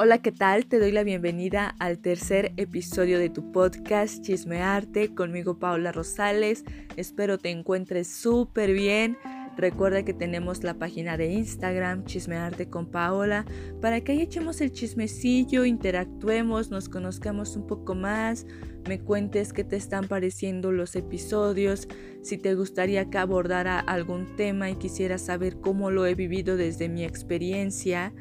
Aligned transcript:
Hola, 0.00 0.18
¿qué 0.18 0.30
tal? 0.30 0.66
Te 0.66 0.78
doy 0.78 0.92
la 0.92 1.02
bienvenida 1.02 1.74
al 1.80 1.98
tercer 1.98 2.52
episodio 2.56 3.18
de 3.18 3.30
tu 3.30 3.50
podcast 3.50 4.22
Chismearte 4.22 5.12
conmigo 5.12 5.58
Paola 5.58 5.90
Rosales. 5.90 6.62
Espero 6.96 7.36
te 7.36 7.50
encuentres 7.50 8.06
súper 8.06 8.74
bien. 8.74 9.18
Recuerda 9.56 10.04
que 10.04 10.14
tenemos 10.14 10.62
la 10.62 10.74
página 10.74 11.16
de 11.16 11.32
Instagram 11.32 12.04
Chismearte 12.04 12.70
con 12.70 12.86
Paola 12.86 13.44
para 13.80 14.00
que 14.00 14.12
ahí 14.12 14.20
echemos 14.20 14.60
el 14.60 14.70
chismecillo, 14.70 15.64
interactuemos, 15.64 16.70
nos 16.70 16.88
conozcamos 16.88 17.56
un 17.56 17.66
poco 17.66 17.96
más, 17.96 18.46
me 18.86 19.00
cuentes 19.00 19.52
qué 19.52 19.64
te 19.64 19.74
están 19.74 20.06
pareciendo 20.06 20.70
los 20.70 20.94
episodios, 20.94 21.88
si 22.22 22.38
te 22.38 22.54
gustaría 22.54 23.10
que 23.10 23.18
abordara 23.18 23.80
algún 23.80 24.36
tema 24.36 24.70
y 24.70 24.76
quisieras 24.76 25.22
saber 25.22 25.56
cómo 25.58 25.90
lo 25.90 26.06
he 26.06 26.14
vivido 26.14 26.56
desde 26.56 26.88
mi 26.88 27.02
experiencia. 27.02 28.12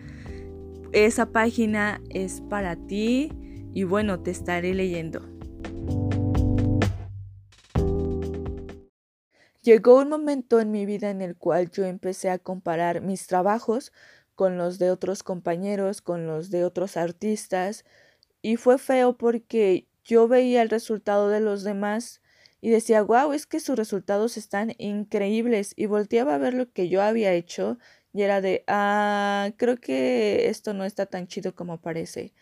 Esa 0.94 1.32
página 1.32 2.02
es 2.10 2.42
para 2.50 2.76
ti 2.76 3.32
y 3.74 3.84
bueno, 3.84 4.22
te 4.22 4.32
estaré 4.32 4.74
leyendo. 4.74 5.22
Llegó 9.62 10.00
un 10.00 10.08
momento 10.08 10.62
en 10.62 10.72
mi 10.72 10.86
vida 10.86 11.10
en 11.10 11.22
el 11.22 11.36
cual 11.36 11.70
yo 11.70 11.84
empecé 11.84 12.30
a 12.30 12.40
comparar 12.40 13.02
mis 13.02 13.28
trabajos 13.28 13.92
con 14.34 14.58
los 14.58 14.80
de 14.80 14.92
otros 14.92 15.24
compañeros, 15.24 16.02
con 16.02 16.26
los 16.26 16.52
de 16.52 16.64
otros 16.64 16.96
artistas, 16.96 17.84
y 18.42 18.56
fue 18.56 18.78
feo 18.78 19.18
porque 19.18 19.90
yo 20.06 20.30
veía 20.30 20.62
el 20.62 20.70
resultado 20.70 21.28
de 21.28 21.42
los 21.42 21.66
demás 21.66 22.22
y 22.62 22.70
decía, 22.70 23.02
wow, 23.02 23.34
es 23.34 23.46
que 23.46 23.60
sus 23.60 23.76
resultados 23.76 24.38
están 24.38 24.74
increíbles, 24.78 25.74
y 25.76 25.86
volteaba 25.86 26.36
a 26.36 26.38
ver 26.38 26.54
lo 26.54 26.72
que 26.72 26.88
yo 26.88 27.02
había 27.02 27.34
hecho 27.34 27.78
y 28.18 28.24
era 28.24 28.42
de, 28.42 28.64
ah, 28.68 29.52
creo 29.58 29.78
que 29.78 30.50
esto 30.50 30.74
no 30.74 30.86
está 30.86 31.06
tan 31.06 31.28
chido 31.28 31.56
como 31.56 31.80
parece. 31.82 32.34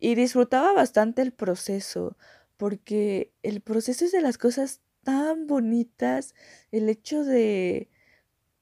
Y 0.00 0.14
disfrutaba 0.16 0.72
bastante 0.72 1.22
el 1.22 1.32
proceso, 1.32 2.16
porque 2.56 3.32
el 3.42 3.60
proceso 3.62 4.04
es 4.06 4.12
de 4.12 4.22
las 4.22 4.38
cosas 4.38 4.80
tan 5.04 5.46
bonitas, 5.46 6.34
el 6.72 6.88
hecho 6.88 7.24
de 7.24 7.90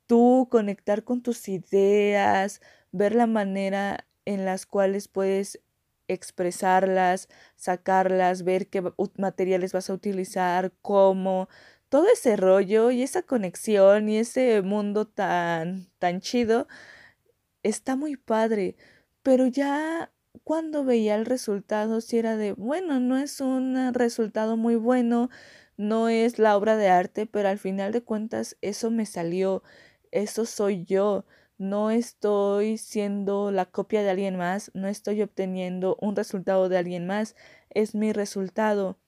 tú 0.06 0.48
conectar 0.50 1.05
con 1.05 1.22
tus 1.22 1.48
ideas, 1.48 2.61
ver 2.92 3.14
la 3.14 3.27
manera 3.27 4.06
en 4.25 4.44
las 4.44 4.66
cuales 4.66 5.09
puedes 5.09 5.61
expresarlas, 6.09 7.28
sacarlas, 7.56 8.42
ver 8.44 8.69
qué 8.69 8.83
materiales 9.16 9.72
vas 9.72 9.91
a 9.91 9.94
utilizar, 9.94 10.72
cómo, 10.83 11.48
todo 11.92 12.06
ese 12.10 12.36
rollo 12.36 12.90
y 12.90 13.02
esa 13.02 13.20
conexión 13.20 14.08
y 14.08 14.16
ese 14.16 14.62
mundo 14.62 15.06
tan, 15.06 15.90
tan 15.98 16.22
chido 16.22 16.66
está 17.62 17.96
muy 17.96 18.16
padre. 18.16 18.76
Pero 19.22 19.46
ya 19.46 20.10
cuando 20.42 20.84
veía 20.84 21.16
el 21.16 21.26
resultado, 21.26 22.00
si 22.00 22.16
era 22.16 22.38
de, 22.38 22.54
bueno, 22.54 22.98
no 22.98 23.18
es 23.18 23.42
un 23.42 23.92
resultado 23.92 24.56
muy 24.56 24.74
bueno, 24.76 25.28
no 25.76 26.08
es 26.08 26.38
la 26.38 26.56
obra 26.56 26.78
de 26.78 26.88
arte, 26.88 27.26
pero 27.26 27.50
al 27.50 27.58
final 27.58 27.92
de 27.92 28.02
cuentas 28.02 28.56
eso 28.62 28.90
me 28.90 29.04
salió, 29.04 29.62
eso 30.12 30.46
soy 30.46 30.86
yo. 30.86 31.26
No 31.58 31.90
estoy 31.90 32.78
siendo 32.78 33.50
la 33.50 33.66
copia 33.66 34.02
de 34.02 34.08
alguien 34.08 34.36
más, 34.36 34.70
no 34.72 34.88
estoy 34.88 35.20
obteniendo 35.20 35.98
un 36.00 36.16
resultado 36.16 36.70
de 36.70 36.78
alguien 36.78 37.06
más, 37.06 37.36
es 37.68 37.94
mi 37.94 38.14
resultado. 38.14 38.98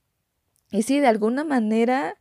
Y 0.71 0.83
sí, 0.83 1.01
de 1.01 1.07
alguna 1.07 1.45
manera 1.45 2.19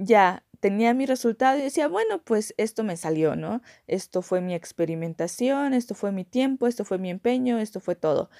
ya 0.00 0.44
tenía 0.60 0.94
mi 0.94 1.06
resultado 1.06 1.58
y 1.58 1.62
decía, 1.62 1.88
bueno, 1.88 2.22
pues 2.22 2.54
esto 2.56 2.84
me 2.84 2.96
salió, 2.96 3.36
¿no? 3.36 3.62
Esto 3.86 4.22
fue 4.22 4.40
mi 4.40 4.54
experimentación, 4.54 5.74
esto 5.74 5.94
fue 5.94 6.12
mi 6.12 6.24
tiempo, 6.24 6.66
esto 6.66 6.84
fue 6.84 6.98
mi 6.98 7.10
empeño, 7.10 7.58
esto 7.58 7.80
fue 7.80 7.96
todo. 7.96 8.30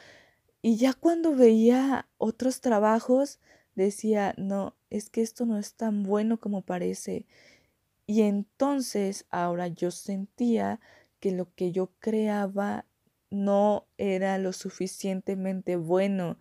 Y 0.63 0.77
ya 0.77 0.95
cuando 0.95 1.35
veía 1.35 2.09
otros 2.19 2.61
trabajos, 2.61 3.41
decía, 3.75 4.35
no, 4.37 4.77
es 4.91 5.11
que 5.11 5.23
esto 5.23 5.47
no 5.47 5.59
es 5.59 5.75
tan 5.75 6.03
bueno 6.03 6.39
como 6.41 6.63
parece. 6.63 7.27
Y 8.07 8.23
entonces 8.23 9.27
ahora 9.31 9.69
yo 9.69 9.91
sentía 9.91 10.81
que 11.21 11.33
lo 11.33 11.55
que 11.55 11.73
yo 11.73 11.93
creaba 12.01 12.87
no 13.31 13.87
era 13.99 14.39
lo 14.39 14.53
suficientemente 14.53 15.77
bueno, 15.77 16.39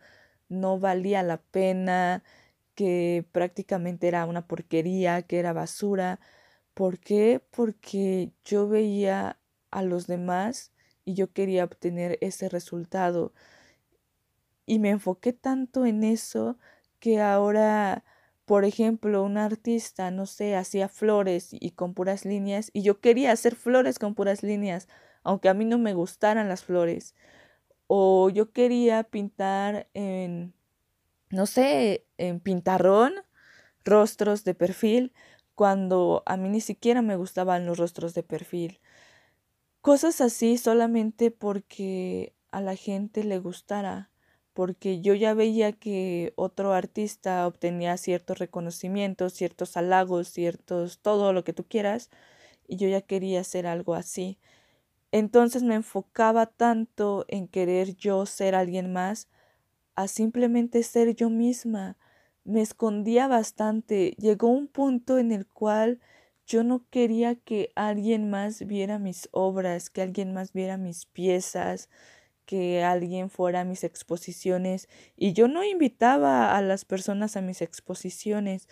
no 0.49 0.79
valía 0.79 1.23
la 1.23 1.37
pena, 1.37 2.23
que 2.79 3.25
prácticamente 3.33 4.07
era 4.07 4.25
una 4.25 4.47
porquería, 4.47 5.21
que 5.23 5.37
era 5.37 5.51
basura. 5.51 6.21
¿Por 6.73 6.97
qué? 6.97 7.41
Porque 7.51 8.31
yo 8.45 8.69
veía 8.69 9.37
a 9.69 9.83
los 9.83 10.07
demás 10.07 10.71
y 11.03 11.13
yo 11.13 11.33
quería 11.33 11.65
obtener 11.65 12.17
ese 12.21 12.47
resultado. 12.47 13.33
Y 14.65 14.79
me 14.79 14.91
enfoqué 14.91 15.33
tanto 15.33 15.85
en 15.85 16.05
eso 16.05 16.57
que 16.99 17.19
ahora, 17.19 18.05
por 18.45 18.63
ejemplo, 18.63 19.23
un 19.25 19.37
artista, 19.37 20.09
no 20.09 20.25
sé, 20.25 20.55
hacía 20.55 20.87
flores 20.87 21.49
y 21.51 21.71
con 21.71 21.93
puras 21.93 22.23
líneas 22.23 22.69
y 22.71 22.83
yo 22.83 23.01
quería 23.01 23.33
hacer 23.33 23.55
flores 23.57 23.99
con 23.99 24.15
puras 24.15 24.41
líneas, 24.41 24.87
aunque 25.23 25.49
a 25.49 25.53
mí 25.53 25.65
no 25.65 25.79
me 25.79 25.93
gustaran 25.93 26.47
las 26.47 26.63
flores. 26.63 27.13
O 27.87 28.29
yo 28.29 28.53
quería 28.53 29.03
pintar 29.03 29.89
en 29.93 30.53
no 31.31 31.45
sé, 31.45 32.05
en 32.17 32.39
pintarrón, 32.39 33.13
rostros 33.85 34.43
de 34.43 34.55
perfil, 34.55 35.13
cuando 35.55 36.23
a 36.25 36.37
mí 36.37 36.49
ni 36.49 36.61
siquiera 36.61 37.01
me 37.01 37.15
gustaban 37.17 37.65
los 37.65 37.77
rostros 37.77 38.13
de 38.13 38.23
perfil. 38.23 38.79
Cosas 39.81 40.21
así 40.21 40.57
solamente 40.57 41.31
porque 41.31 42.33
a 42.51 42.61
la 42.61 42.75
gente 42.75 43.23
le 43.23 43.39
gustara, 43.39 44.09
porque 44.53 45.01
yo 45.01 45.13
ya 45.13 45.33
veía 45.33 45.71
que 45.71 46.33
otro 46.35 46.73
artista 46.73 47.47
obtenía 47.47 47.95
ciertos 47.97 48.39
reconocimientos, 48.39 49.33
ciertos 49.33 49.77
halagos, 49.77 50.29
ciertos, 50.29 50.99
todo 50.99 51.31
lo 51.33 51.43
que 51.43 51.53
tú 51.53 51.65
quieras, 51.65 52.09
y 52.67 52.77
yo 52.77 52.89
ya 52.89 53.01
quería 53.01 53.41
hacer 53.41 53.67
algo 53.67 53.95
así. 53.95 54.37
Entonces 55.11 55.63
me 55.63 55.75
enfocaba 55.75 56.47
tanto 56.47 57.25
en 57.29 57.47
querer 57.47 57.95
yo 57.95 58.25
ser 58.25 58.55
alguien 58.55 58.93
más, 58.93 59.29
a 59.99 60.07
simplemente 60.07 60.81
ser 60.83 61.13
yo 61.13 61.29
misma. 61.29 61.97
Me 62.45 62.61
escondía 62.61 63.27
bastante. 63.27 64.15
Llegó 64.17 64.47
un 64.47 64.69
punto 64.69 65.17
en 65.17 65.33
el 65.33 65.45
cual 65.45 65.99
yo 66.47 66.63
no 66.63 66.85
quería 66.89 67.35
que 67.35 67.73
alguien 67.75 68.29
más 68.29 68.65
viera 68.65 68.97
mis 68.97 69.27
obras, 69.33 69.89
que 69.89 70.01
alguien 70.01 70.33
más 70.33 70.53
viera 70.53 70.77
mis 70.77 71.05
piezas, 71.05 71.89
que 72.45 72.81
alguien 72.81 73.29
fuera 73.29 73.59
a 73.59 73.65
mis 73.65 73.83
exposiciones. 73.83 74.87
Y 75.17 75.33
yo 75.33 75.49
no 75.49 75.65
invitaba 75.65 76.55
a 76.55 76.61
las 76.61 76.85
personas 76.85 77.35
a 77.35 77.41
mis 77.41 77.61
exposiciones 77.61 78.69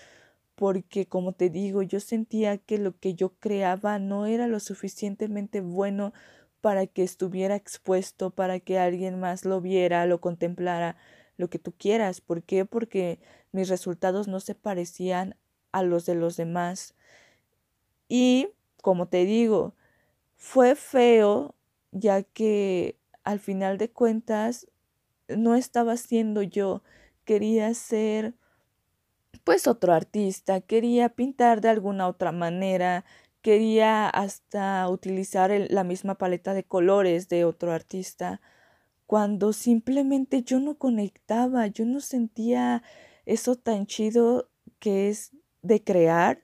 porque, 0.55 1.07
como 1.07 1.33
te 1.33 1.49
digo, 1.49 1.81
yo 1.81 1.99
sentía 1.99 2.57
que 2.57 2.77
lo 2.77 2.97
que 2.97 3.15
yo 3.15 3.33
creaba 3.39 3.99
no 3.99 4.27
era 4.27 4.47
lo 4.47 4.61
suficientemente 4.61 5.59
bueno 5.59 6.13
para 6.61 6.87
que 6.87 7.03
estuviera 7.03 7.57
expuesto, 7.57 8.31
para 8.31 8.61
que 8.61 8.79
alguien 8.79 9.19
más 9.19 9.43
lo 9.43 9.59
viera, 9.59 10.05
lo 10.05 10.21
contemplara 10.21 10.95
lo 11.37 11.49
que 11.49 11.59
tú 11.59 11.73
quieras. 11.77 12.21
¿Por 12.21 12.43
qué? 12.43 12.65
Porque 12.65 13.19
mis 13.51 13.69
resultados 13.69 14.27
no 14.27 14.39
se 14.39 14.55
parecían 14.55 15.35
a 15.71 15.83
los 15.83 16.05
de 16.05 16.15
los 16.15 16.37
demás. 16.37 16.95
Y, 18.09 18.49
como 18.81 19.07
te 19.07 19.25
digo, 19.25 19.75
fue 20.35 20.75
feo 20.75 21.55
ya 21.91 22.23
que 22.23 22.97
al 23.23 23.39
final 23.39 23.77
de 23.77 23.89
cuentas 23.89 24.67
no 25.27 25.55
estaba 25.55 25.97
siendo 25.97 26.41
yo, 26.41 26.83
quería 27.25 27.73
ser 27.73 28.35
pues 29.43 29.67
otro 29.67 29.93
artista, 29.93 30.61
quería 30.61 31.09
pintar 31.09 31.61
de 31.61 31.69
alguna 31.69 32.07
otra 32.07 32.31
manera, 32.31 33.05
quería 33.41 34.09
hasta 34.09 34.87
utilizar 34.89 35.51
la 35.69 35.83
misma 35.83 36.15
paleta 36.15 36.53
de 36.53 36.63
colores 36.63 37.29
de 37.29 37.45
otro 37.45 37.71
artista 37.71 38.41
cuando 39.07 39.53
simplemente 39.53 40.43
yo 40.43 40.59
no 40.59 40.77
conectaba, 40.77 41.67
yo 41.67 41.85
no 41.85 42.01
sentía 42.01 42.83
eso 43.25 43.55
tan 43.55 43.87
chido 43.87 44.49
que 44.79 45.09
es 45.09 45.31
de 45.61 45.83
crear, 45.83 46.43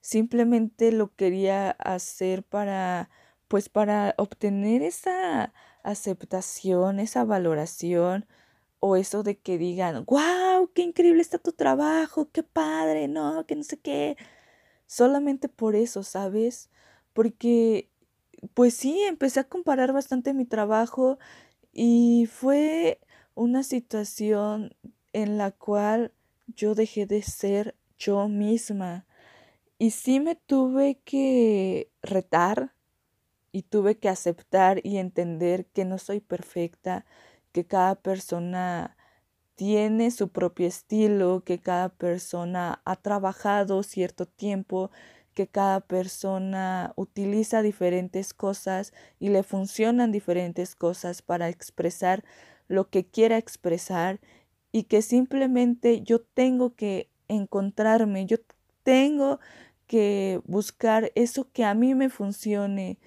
simplemente 0.00 0.92
lo 0.92 1.14
quería 1.14 1.70
hacer 1.70 2.42
para, 2.42 3.10
pues 3.48 3.68
para 3.68 4.14
obtener 4.18 4.82
esa 4.82 5.52
aceptación, 5.84 7.00
esa 7.00 7.24
valoración 7.24 8.26
o 8.80 8.96
eso 8.96 9.22
de 9.22 9.38
que 9.38 9.58
digan, 9.58 10.04
wow, 10.06 10.70
qué 10.74 10.82
increíble 10.82 11.22
está 11.22 11.38
tu 11.38 11.52
trabajo, 11.52 12.30
qué 12.32 12.42
padre, 12.42 13.08
no, 13.08 13.46
que 13.46 13.56
no 13.56 13.62
sé 13.62 13.78
qué. 13.78 14.16
Solamente 14.86 15.48
por 15.48 15.76
eso, 15.76 16.02
¿sabes? 16.02 16.70
Porque, 17.12 17.90
pues 18.54 18.74
sí, 18.74 19.02
empecé 19.02 19.40
a 19.40 19.48
comparar 19.48 19.92
bastante 19.92 20.34
mi 20.34 20.46
trabajo 20.46 21.18
y 21.72 22.28
fue 22.30 23.00
una 23.34 23.62
situación 23.62 24.74
en 25.12 25.38
la 25.38 25.50
cual 25.52 26.12
yo 26.46 26.74
dejé 26.74 27.06
de 27.06 27.22
ser 27.22 27.76
yo 27.98 28.28
misma. 28.28 29.06
Y 29.78 29.92
sí 29.92 30.20
me 30.20 30.34
tuve 30.34 31.00
que 31.04 31.90
retar 32.02 32.74
y 33.52 33.62
tuve 33.62 33.98
que 33.98 34.08
aceptar 34.08 34.80
y 34.84 34.98
entender 34.98 35.66
que 35.66 35.84
no 35.84 35.98
soy 35.98 36.20
perfecta, 36.20 37.06
que 37.52 37.66
cada 37.66 37.94
persona 37.96 38.96
tiene 39.54 40.10
su 40.10 40.28
propio 40.30 40.66
estilo, 40.66 41.42
que 41.44 41.58
cada 41.58 41.90
persona 41.90 42.80
ha 42.84 42.96
trabajado 42.96 43.82
cierto 43.82 44.26
tiempo, 44.26 44.90
que 45.34 45.46
cada 45.46 45.80
persona 45.80 46.92
utiliza 46.96 47.62
diferentes 47.62 48.34
cosas 48.34 48.92
y 49.18 49.28
le 49.28 49.42
funcionan 49.42 50.12
diferentes 50.12 50.74
cosas 50.74 51.22
para 51.22 51.48
expresar 51.48 52.24
lo 52.68 52.88
que 52.88 53.06
quiera 53.06 53.36
expresar 53.36 54.20
y 54.72 54.84
que 54.84 55.02
simplemente 55.02 56.02
yo 56.02 56.20
tengo 56.20 56.74
que 56.74 57.10
encontrarme, 57.28 58.26
yo 58.26 58.36
tengo 58.82 59.40
que 59.86 60.40
buscar 60.44 61.10
eso 61.14 61.50
que 61.52 61.64
a 61.64 61.74
mí 61.74 61.94
me 61.94 62.10
funcione. 62.10 62.98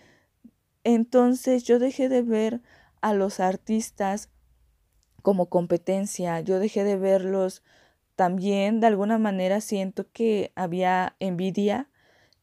Entonces 0.83 1.63
yo 1.63 1.79
dejé 1.79 2.09
de 2.09 2.21
ver 2.21 2.61
a 3.01 3.13
los 3.13 3.39
artistas 3.39 4.29
como 5.21 5.47
competencia, 5.47 6.41
yo 6.41 6.59
dejé 6.59 6.83
de 6.83 6.97
verlos 6.97 7.63
también, 8.15 8.81
de 8.81 8.87
alguna 8.87 9.17
manera 9.17 9.61
siento 9.61 10.11
que 10.11 10.51
había 10.55 11.15
envidia 11.19 11.89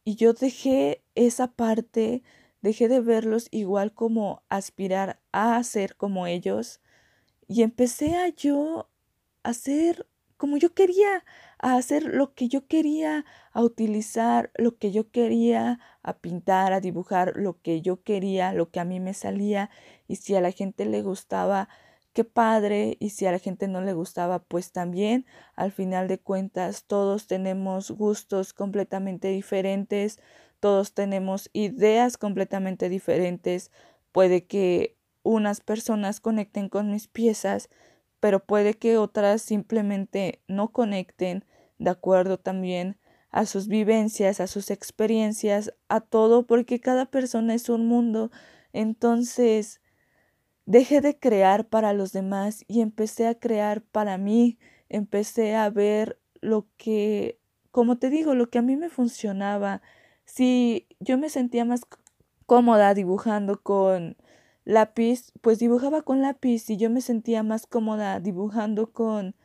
y 0.03 0.15
yo 0.15 0.33
dejé 0.33 1.03
esa 1.15 1.47
parte, 1.51 2.23
dejé 2.61 2.87
de 2.87 2.99
verlos 3.01 3.47
igual 3.51 3.93
como 3.93 4.43
aspirar 4.49 5.21
a 5.31 5.61
ser 5.63 5.95
como 5.95 6.27
ellos 6.27 6.81
y 7.47 7.63
empecé 7.63 8.15
a 8.15 8.29
yo 8.29 8.89
hacer 9.43 10.07
como 10.37 10.57
yo 10.57 10.73
quería, 10.73 11.23
a 11.59 11.75
hacer 11.75 12.03
lo 12.03 12.33
que 12.33 12.47
yo 12.47 12.65
quería, 12.65 13.25
a 13.51 13.61
utilizar 13.61 14.51
lo 14.55 14.75
que 14.79 14.91
yo 14.91 15.11
quería, 15.11 15.79
a 16.01 16.17
pintar, 16.17 16.73
a 16.73 16.79
dibujar 16.79 17.33
lo 17.35 17.61
que 17.61 17.81
yo 17.81 18.01
quería, 18.01 18.51
lo 18.51 18.71
que 18.71 18.79
a 18.79 18.85
mí 18.85 18.99
me 18.99 19.13
salía 19.13 19.69
y 20.07 20.15
si 20.15 20.35
a 20.35 20.41
la 20.41 20.51
gente 20.51 20.85
le 20.85 21.03
gustaba, 21.03 21.69
qué 22.13 22.23
padre, 22.23 22.97
y 22.99 23.11
si 23.11 23.25
a 23.25 23.31
la 23.31 23.39
gente 23.39 23.67
no 23.67 23.81
le 23.81 23.93
gustaba, 23.93 24.39
pues 24.39 24.71
también, 24.71 25.25
al 25.55 25.71
final 25.71 26.07
de 26.07 26.19
cuentas, 26.19 26.85
todos 26.85 27.27
tenemos 27.27 27.91
gustos 27.91 28.53
completamente 28.53 29.29
diferentes, 29.29 30.19
todos 30.59 30.93
tenemos 30.93 31.49
ideas 31.53 32.17
completamente 32.17 32.89
diferentes, 32.89 33.71
puede 34.11 34.45
que 34.45 34.97
unas 35.23 35.61
personas 35.61 36.19
conecten 36.19 36.69
con 36.69 36.91
mis 36.91 37.07
piezas, 37.07 37.69
pero 38.19 38.45
puede 38.45 38.75
que 38.75 38.97
otras 38.97 39.41
simplemente 39.41 40.41
no 40.47 40.71
conecten 40.71 41.45
de 41.79 41.89
acuerdo 41.89 42.37
también 42.37 42.97
a 43.31 43.45
sus 43.45 43.67
vivencias, 43.67 44.39
a 44.39 44.47
sus 44.47 44.69
experiencias, 44.71 45.73
a 45.89 46.01
todo, 46.01 46.45
porque 46.45 46.79
cada 46.79 47.05
persona 47.05 47.53
es 47.53 47.69
un 47.69 47.87
mundo. 47.87 48.29
Entonces, 48.73 49.80
dejé 50.65 51.01
de 51.01 51.17
crear 51.17 51.67
para 51.67 51.93
los 51.93 52.11
demás 52.11 52.63
y 52.67 52.81
empecé 52.81 53.27
a 53.27 53.35
crear 53.35 53.81
para 53.81 54.17
mí, 54.17 54.57
empecé 54.89 55.55
a 55.55 55.69
ver 55.69 56.19
lo 56.41 56.67
que, 56.77 57.39
como 57.71 57.97
te 57.97 58.09
digo, 58.09 58.35
lo 58.35 58.49
que 58.49 58.59
a 58.59 58.61
mí 58.61 58.75
me 58.75 58.89
funcionaba. 58.89 59.81
Si 60.25 60.87
yo 60.99 61.17
me 61.17 61.29
sentía 61.29 61.65
más 61.65 61.81
cómoda 62.45 62.93
dibujando 62.93 63.61
con 63.61 64.17
lápiz, 64.65 65.31
pues 65.41 65.59
dibujaba 65.59 66.01
con 66.03 66.21
lápiz. 66.21 66.59
Si 66.59 66.77
yo 66.77 66.89
me 66.89 67.01
sentía 67.01 67.43
más 67.43 67.67
cómoda 67.67 68.19
dibujando 68.19 68.91
con 68.91 69.35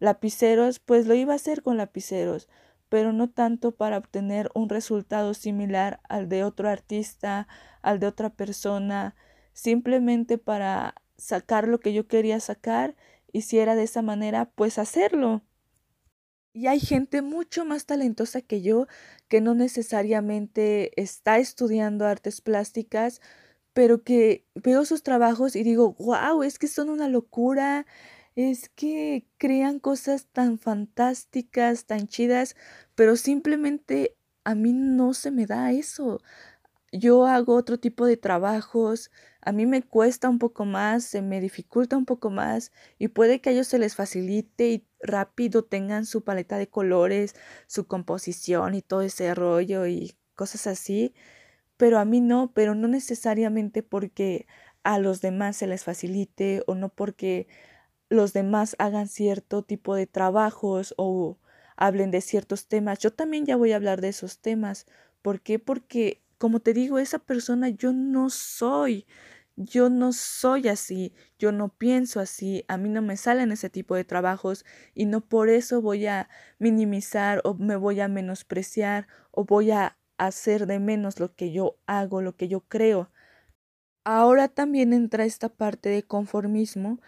lapiceros, 0.00 0.78
pues 0.78 1.06
lo 1.06 1.14
iba 1.14 1.32
a 1.32 1.36
hacer 1.36 1.62
con 1.62 1.76
lapiceros, 1.76 2.48
pero 2.88 3.12
no 3.12 3.28
tanto 3.28 3.72
para 3.72 3.98
obtener 3.98 4.50
un 4.54 4.68
resultado 4.68 5.34
similar 5.34 6.00
al 6.08 6.28
de 6.28 6.44
otro 6.44 6.68
artista, 6.68 7.48
al 7.82 7.98
de 8.00 8.06
otra 8.06 8.30
persona, 8.30 9.14
simplemente 9.58 10.38
para 10.38 10.94
sacar 11.16 11.66
lo 11.66 11.80
que 11.80 11.92
yo 11.92 12.06
quería 12.06 12.38
sacar 12.38 12.94
y 13.32 13.42
si 13.42 13.58
era 13.58 13.74
de 13.74 13.82
esa 13.82 14.02
manera, 14.02 14.52
pues 14.54 14.78
hacerlo. 14.78 15.42
Y 16.52 16.68
hay 16.68 16.78
gente 16.78 17.22
mucho 17.22 17.64
más 17.64 17.84
talentosa 17.84 18.40
que 18.40 18.62
yo 18.62 18.86
que 19.26 19.40
no 19.40 19.54
necesariamente 19.54 20.92
está 21.00 21.38
estudiando 21.38 22.06
artes 22.06 22.40
plásticas, 22.40 23.20
pero 23.72 24.04
que 24.04 24.46
veo 24.54 24.84
sus 24.84 25.02
trabajos 25.02 25.56
y 25.56 25.64
digo, 25.64 25.94
wow, 25.98 26.44
es 26.44 26.60
que 26.60 26.68
son 26.68 26.88
una 26.88 27.08
locura, 27.08 27.84
es 28.36 28.68
que 28.68 29.26
crean 29.38 29.80
cosas 29.80 30.26
tan 30.26 30.58
fantásticas, 30.58 31.84
tan 31.84 32.06
chidas, 32.06 32.54
pero 32.94 33.16
simplemente 33.16 34.16
a 34.44 34.54
mí 34.54 34.72
no 34.72 35.14
se 35.14 35.32
me 35.32 35.46
da 35.46 35.72
eso. 35.72 36.20
Yo 36.92 37.26
hago 37.26 37.54
otro 37.54 37.78
tipo 37.78 38.06
de 38.06 38.16
trabajos, 38.16 39.10
a 39.42 39.52
mí 39.52 39.66
me 39.66 39.82
cuesta 39.82 40.28
un 40.28 40.38
poco 40.38 40.64
más, 40.64 41.04
se 41.04 41.22
me 41.22 41.40
dificulta 41.40 41.96
un 41.96 42.04
poco 42.06 42.30
más 42.30 42.72
y 42.98 43.08
puede 43.08 43.40
que 43.40 43.50
a 43.50 43.52
ellos 43.52 43.68
se 43.68 43.78
les 43.78 43.94
facilite 43.96 44.68
y 44.70 44.86
rápido 45.00 45.64
tengan 45.64 46.06
su 46.06 46.24
paleta 46.24 46.58
de 46.58 46.68
colores, 46.68 47.34
su 47.66 47.86
composición 47.86 48.74
y 48.74 48.82
todo 48.82 49.02
ese 49.02 49.34
rollo 49.34 49.86
y 49.86 50.16
cosas 50.34 50.66
así 50.66 51.14
pero 51.76 51.98
a 51.98 52.04
mí 52.04 52.20
no, 52.20 52.52
pero 52.54 52.74
no 52.74 52.88
necesariamente 52.88 53.82
porque 53.82 54.46
a 54.82 54.98
los 54.98 55.20
demás 55.20 55.56
se 55.56 55.66
les 55.66 55.84
facilite 55.84 56.62
o 56.66 56.74
no 56.74 56.88
porque 56.90 57.46
los 58.10 58.32
demás 58.32 58.76
hagan 58.78 59.08
cierto 59.08 59.62
tipo 59.62 59.94
de 59.94 60.06
trabajos 60.06 60.94
o 60.98 61.38
hablen 61.76 62.10
de 62.10 62.20
ciertos 62.22 62.68
temas. 62.68 62.98
Yo 63.00 63.12
también 63.12 63.46
ya 63.46 63.56
voy 63.56 63.72
a 63.72 63.76
hablar 63.76 64.00
de 64.00 64.08
esos 64.08 64.40
temas. 64.40 64.86
¿Por 65.22 65.40
qué? 65.42 65.58
Porque, 65.58 66.22
como 66.38 66.60
te 66.60 66.72
digo, 66.72 66.98
esa 66.98 67.18
persona 67.18 67.68
yo 67.68 67.92
no 67.92 68.30
soy. 68.30 69.06
Yo 69.56 69.90
no 69.90 70.12
soy 70.12 70.68
así, 70.68 71.12
yo 71.36 71.50
no 71.50 71.68
pienso 71.68 72.20
así, 72.20 72.64
a 72.68 72.76
mí 72.78 72.88
no 72.88 73.02
me 73.02 73.16
salen 73.16 73.50
ese 73.50 73.68
tipo 73.68 73.96
de 73.96 74.04
trabajos 74.04 74.64
y 74.94 75.06
no 75.06 75.20
por 75.20 75.48
eso 75.48 75.82
voy 75.82 76.06
a 76.06 76.28
minimizar 76.60 77.40
o 77.44 77.54
me 77.54 77.74
voy 77.74 77.98
a 77.98 78.06
menospreciar 78.06 79.08
o 79.32 79.44
voy 79.44 79.72
a 79.72 79.98
hacer 80.16 80.66
de 80.66 80.78
menos 80.78 81.18
lo 81.18 81.34
que 81.34 81.50
yo 81.50 81.76
hago, 81.86 82.22
lo 82.22 82.36
que 82.36 82.46
yo 82.46 82.60
creo. 82.60 83.10
Ahora 84.04 84.48
también 84.48 84.92
entra 84.92 85.24
esta 85.24 85.48
parte 85.48 85.88
de 85.88 86.02
conformismo 86.04 87.00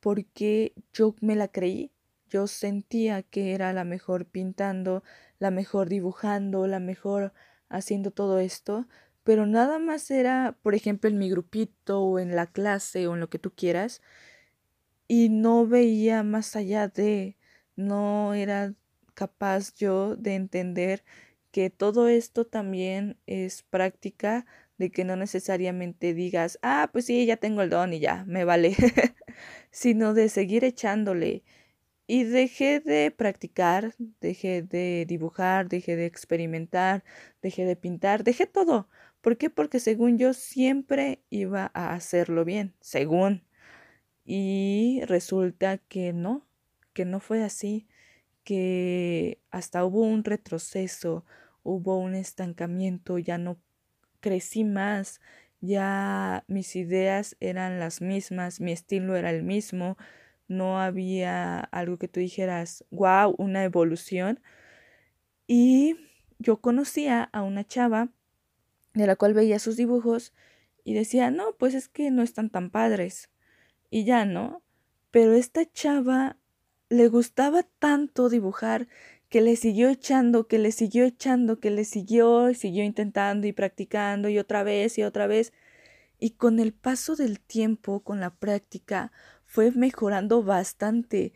porque 0.00 0.74
yo 0.92 1.14
me 1.20 1.36
la 1.36 1.48
creí, 1.48 1.92
yo 2.28 2.46
sentía 2.46 3.22
que 3.22 3.54
era 3.54 3.72
la 3.72 3.84
mejor 3.84 4.26
pintando, 4.26 5.02
la 5.38 5.50
mejor 5.50 5.88
dibujando, 5.88 6.66
la 6.66 6.80
mejor 6.80 7.32
haciendo 7.72 8.10
todo 8.12 8.38
esto, 8.38 8.86
pero 9.24 9.46
nada 9.46 9.78
más 9.78 10.10
era, 10.10 10.56
por 10.62 10.74
ejemplo, 10.74 11.10
en 11.10 11.18
mi 11.18 11.30
grupito 11.30 12.02
o 12.02 12.18
en 12.18 12.36
la 12.36 12.46
clase 12.46 13.06
o 13.08 13.14
en 13.14 13.20
lo 13.20 13.30
que 13.30 13.38
tú 13.38 13.52
quieras, 13.54 14.02
y 15.08 15.28
no 15.28 15.66
veía 15.66 16.22
más 16.22 16.56
allá 16.56 16.88
de, 16.88 17.36
no 17.76 18.34
era 18.34 18.74
capaz 19.14 19.74
yo 19.74 20.16
de 20.16 20.34
entender 20.34 21.04
que 21.50 21.70
todo 21.70 22.08
esto 22.08 22.46
también 22.46 23.18
es 23.26 23.62
práctica 23.62 24.46
de 24.78 24.90
que 24.90 25.04
no 25.04 25.16
necesariamente 25.16 26.14
digas, 26.14 26.58
ah, 26.62 26.88
pues 26.92 27.06
sí, 27.06 27.26
ya 27.26 27.36
tengo 27.36 27.62
el 27.62 27.70
don 27.70 27.92
y 27.92 28.00
ya, 28.00 28.24
me 28.26 28.44
vale, 28.44 28.74
sino 29.70 30.14
de 30.14 30.28
seguir 30.28 30.64
echándole. 30.64 31.44
Y 32.06 32.24
dejé 32.24 32.80
de 32.80 33.10
practicar, 33.10 33.94
dejé 34.20 34.62
de 34.62 35.06
dibujar, 35.06 35.68
dejé 35.68 35.96
de 35.96 36.06
experimentar, 36.06 37.04
dejé 37.42 37.64
de 37.64 37.76
pintar, 37.76 38.24
dejé 38.24 38.46
todo. 38.46 38.88
¿Por 39.20 39.38
qué? 39.38 39.50
Porque 39.50 39.80
según 39.80 40.18
yo 40.18 40.34
siempre 40.34 41.22
iba 41.30 41.70
a 41.74 41.94
hacerlo 41.94 42.44
bien, 42.44 42.74
según. 42.80 43.44
Y 44.24 45.02
resulta 45.06 45.78
que 45.78 46.12
no, 46.12 46.46
que 46.92 47.04
no 47.04 47.20
fue 47.20 47.42
así, 47.44 47.86
que 48.44 49.40
hasta 49.50 49.84
hubo 49.84 50.02
un 50.02 50.24
retroceso, 50.24 51.24
hubo 51.62 51.98
un 51.98 52.14
estancamiento, 52.14 53.18
ya 53.18 53.38
no 53.38 53.58
crecí 54.20 54.64
más, 54.64 55.20
ya 55.60 56.44
mis 56.48 56.76
ideas 56.76 57.36
eran 57.40 57.78
las 57.78 58.00
mismas, 58.00 58.60
mi 58.60 58.72
estilo 58.72 59.16
era 59.16 59.30
el 59.30 59.42
mismo, 59.44 59.96
no 60.52 60.80
había 60.80 61.60
algo 61.60 61.98
que 61.98 62.08
tú 62.08 62.20
dijeras, 62.20 62.84
wow, 62.90 63.34
una 63.38 63.64
evolución. 63.64 64.40
Y 65.46 65.96
yo 66.38 66.60
conocía 66.60 67.24
a 67.32 67.42
una 67.42 67.64
chava 67.66 68.10
de 68.94 69.06
la 69.06 69.16
cual 69.16 69.34
veía 69.34 69.58
sus 69.58 69.76
dibujos 69.76 70.32
y 70.84 70.94
decía, 70.94 71.30
no, 71.30 71.56
pues 71.58 71.74
es 71.74 71.88
que 71.88 72.10
no 72.10 72.22
están 72.22 72.50
tan 72.50 72.70
padres. 72.70 73.30
Y 73.90 74.04
ya, 74.04 74.24
¿no? 74.24 74.62
Pero 75.10 75.34
esta 75.34 75.70
chava 75.70 76.36
le 76.88 77.08
gustaba 77.08 77.62
tanto 77.78 78.28
dibujar 78.28 78.88
que 79.28 79.40
le 79.40 79.56
siguió 79.56 79.88
echando, 79.88 80.46
que 80.46 80.58
le 80.58 80.72
siguió 80.72 81.04
echando, 81.04 81.58
que 81.58 81.70
le 81.70 81.84
siguió 81.84 82.50
y 82.50 82.54
siguió 82.54 82.84
intentando 82.84 83.46
y 83.46 83.52
practicando 83.52 84.28
y 84.28 84.38
otra 84.38 84.62
vez 84.62 84.98
y 84.98 85.04
otra 85.04 85.26
vez. 85.26 85.54
Y 86.18 86.32
con 86.32 86.60
el 86.60 86.72
paso 86.74 87.16
del 87.16 87.40
tiempo, 87.40 88.00
con 88.00 88.20
la 88.20 88.34
práctica, 88.34 89.10
fue 89.52 89.70
mejorando 89.72 90.42
bastante. 90.42 91.34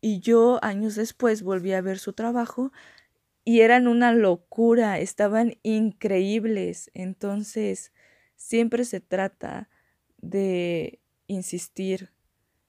Y 0.00 0.20
yo 0.20 0.58
años 0.62 0.94
después 0.94 1.42
volví 1.42 1.74
a 1.74 1.82
ver 1.82 1.98
su 1.98 2.14
trabajo 2.14 2.72
y 3.44 3.60
eran 3.60 3.88
una 3.88 4.12
locura, 4.12 4.98
estaban 4.98 5.58
increíbles. 5.62 6.90
Entonces, 6.94 7.92
siempre 8.36 8.86
se 8.86 9.00
trata 9.00 9.68
de 10.16 11.00
insistir, 11.26 12.10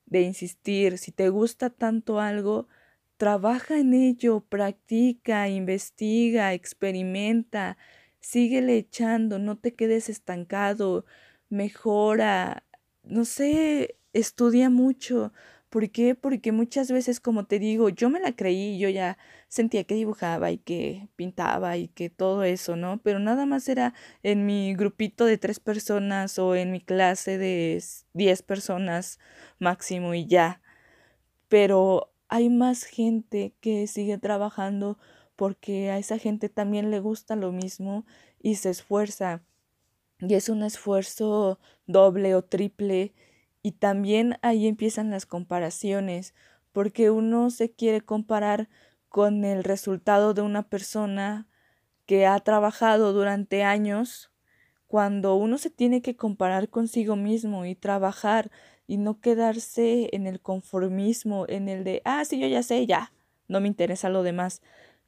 de 0.06 0.24
insistir. 0.24 0.98
Si 0.98 1.14
te 1.14 1.30
gusta 1.30 1.70
tanto 1.70 2.20
algo, 2.20 2.68
trabaja 3.16 3.80
en 3.80 3.94
ello, 3.94 4.42
practica, 4.42 5.48
investiga, 5.48 6.54
experimenta, 6.54 7.78
síguele 8.20 8.76
echando, 8.78 9.40
no 9.40 9.58
te 9.58 9.76
quedes 9.76 10.10
estancado, 10.10 11.06
mejora, 11.48 12.66
no 13.04 13.24
sé, 13.24 13.99
estudia 14.14 14.70
mucho. 14.70 15.34
¿Por 15.70 15.92
qué? 15.92 16.16
Porque 16.16 16.52
muchas 16.52 16.92
veces, 16.92 17.20
como 17.20 17.46
te 17.46 17.60
digo, 17.60 17.90
yo 17.90 18.10
me 18.10 18.20
la 18.20 18.36
creí, 18.36 18.80
yo 18.80 18.90
ya 18.90 19.18
sentía 19.48 19.84
que 19.84 19.94
dibujaba 19.96 20.52
y 20.52 20.58
que 20.58 21.10
pintaba 21.16 21.78
y 21.78 21.90
que 21.90 22.10
todo 22.10 22.44
eso, 22.44 22.76
¿no? 22.76 23.00
Pero 23.04 23.20
nada 23.20 23.46
más 23.46 23.70
era 23.70 23.94
en 24.24 24.46
mi 24.48 24.74
grupito 24.76 25.26
de 25.26 25.38
tres 25.38 25.60
personas 25.60 26.40
o 26.40 26.56
en 26.56 26.72
mi 26.72 26.82
clase 26.82 27.38
de 27.38 27.84
diez 28.14 28.42
personas 28.42 29.20
máximo 29.60 30.16
y 30.16 30.26
ya. 30.26 30.62
Pero 31.50 32.12
hay 32.30 32.50
más 32.50 32.84
gente 32.84 33.54
que 33.62 33.88
sigue 33.88 34.18
trabajando 34.18 34.98
porque 35.36 35.92
a 35.92 35.98
esa 35.98 36.18
gente 36.18 36.50
también 36.50 36.92
le 36.92 37.00
gusta 37.00 37.36
lo 37.36 37.52
mismo 37.52 38.06
y 38.42 38.56
se 38.56 38.70
esfuerza. 38.72 39.44
Y 40.20 40.36
es 40.36 40.50
un 40.50 40.64
esfuerzo 40.64 41.60
doble 41.88 42.36
o 42.36 42.44
triple 42.44 43.14
y 43.62 43.74
también 43.74 44.38
ahí 44.42 44.68
empiezan 44.68 45.12
las 45.12 45.26
comparaciones, 45.26 46.34
porque 46.72 47.10
uno 47.10 47.50
se 47.50 47.72
quiere 47.72 48.02
comparar 48.02 48.70
con 49.10 49.44
el 49.44 49.64
resultado 49.64 50.34
de 50.34 50.42
una 50.42 50.64
persona 50.70 51.48
que 52.06 52.26
ha 52.26 52.40
trabajado 52.40 53.14
durante 53.14 53.64
años, 53.64 54.32
cuando 54.88 55.36
uno 55.36 55.58
se 55.58 55.70
tiene 55.70 56.02
que 56.02 56.16
comparar 56.16 56.70
consigo 56.70 57.16
mismo 57.16 57.66
y 57.66 57.76
trabajar 57.76 58.50
y 58.88 58.98
no 58.98 59.20
quedarse 59.20 60.10
en 60.14 60.26
el 60.26 60.42
conformismo, 60.42 61.46
en 61.48 61.70
el 61.70 61.84
de, 61.84 62.02
ah, 62.06 62.26
sí, 62.26 62.40
yo 62.40 62.48
ya 62.48 62.64
sé, 62.64 62.88
ya, 62.88 63.12
no 63.48 63.62
me 63.62 63.68
interesa 63.68 64.10
lo 64.10 64.24
demás. 64.24 64.62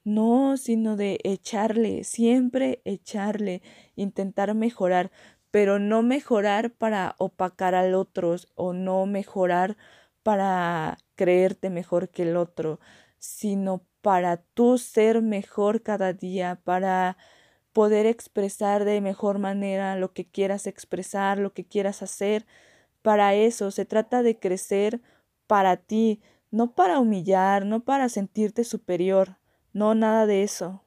No, 0.04 0.58
sino 0.58 0.96
de 0.98 1.20
echarle, 1.24 2.04
siempre 2.04 2.82
echarle, 2.86 3.62
intentar 3.96 4.54
mejorar, 4.54 5.12
pero 5.52 5.80
no 5.80 6.02
mejorar 6.02 6.72
para 6.72 7.16
opacar 7.18 7.76
al 7.76 7.94
otro 7.94 8.36
o 8.56 8.74
no 8.74 9.06
mejorar 9.06 9.78
para 10.24 10.98
creerte 11.16 11.70
mejor 11.70 12.10
que 12.10 12.24
el 12.24 12.38
otro, 12.38 12.80
sino 13.20 13.84
para 14.02 14.38
tú 14.38 14.78
ser 14.78 15.22
mejor 15.22 15.84
cada 15.84 16.14
día, 16.14 16.60
para 16.64 17.18
poder 17.74 18.06
expresar 18.06 18.86
de 18.86 19.02
mejor 19.02 19.40
manera 19.40 19.96
lo 19.96 20.14
que 20.14 20.26
quieras 20.26 20.68
expresar, 20.68 21.38
lo 21.38 21.54
que 21.54 21.66
quieras 21.66 22.02
hacer. 22.02 22.46
Para 23.02 23.34
eso 23.36 23.72
se 23.72 23.86
trata 23.86 24.24
de 24.24 24.40
crecer 24.40 25.02
para 25.48 25.78
ti, 25.78 26.22
no 26.52 26.74
para 26.76 27.00
humillar, 27.00 27.66
no 27.66 27.84
para 27.84 28.10
sentirte 28.10 28.64
superior, 28.64 29.38
no 29.74 29.96
nada 29.96 30.26
de 30.26 30.44
eso. 30.44 30.84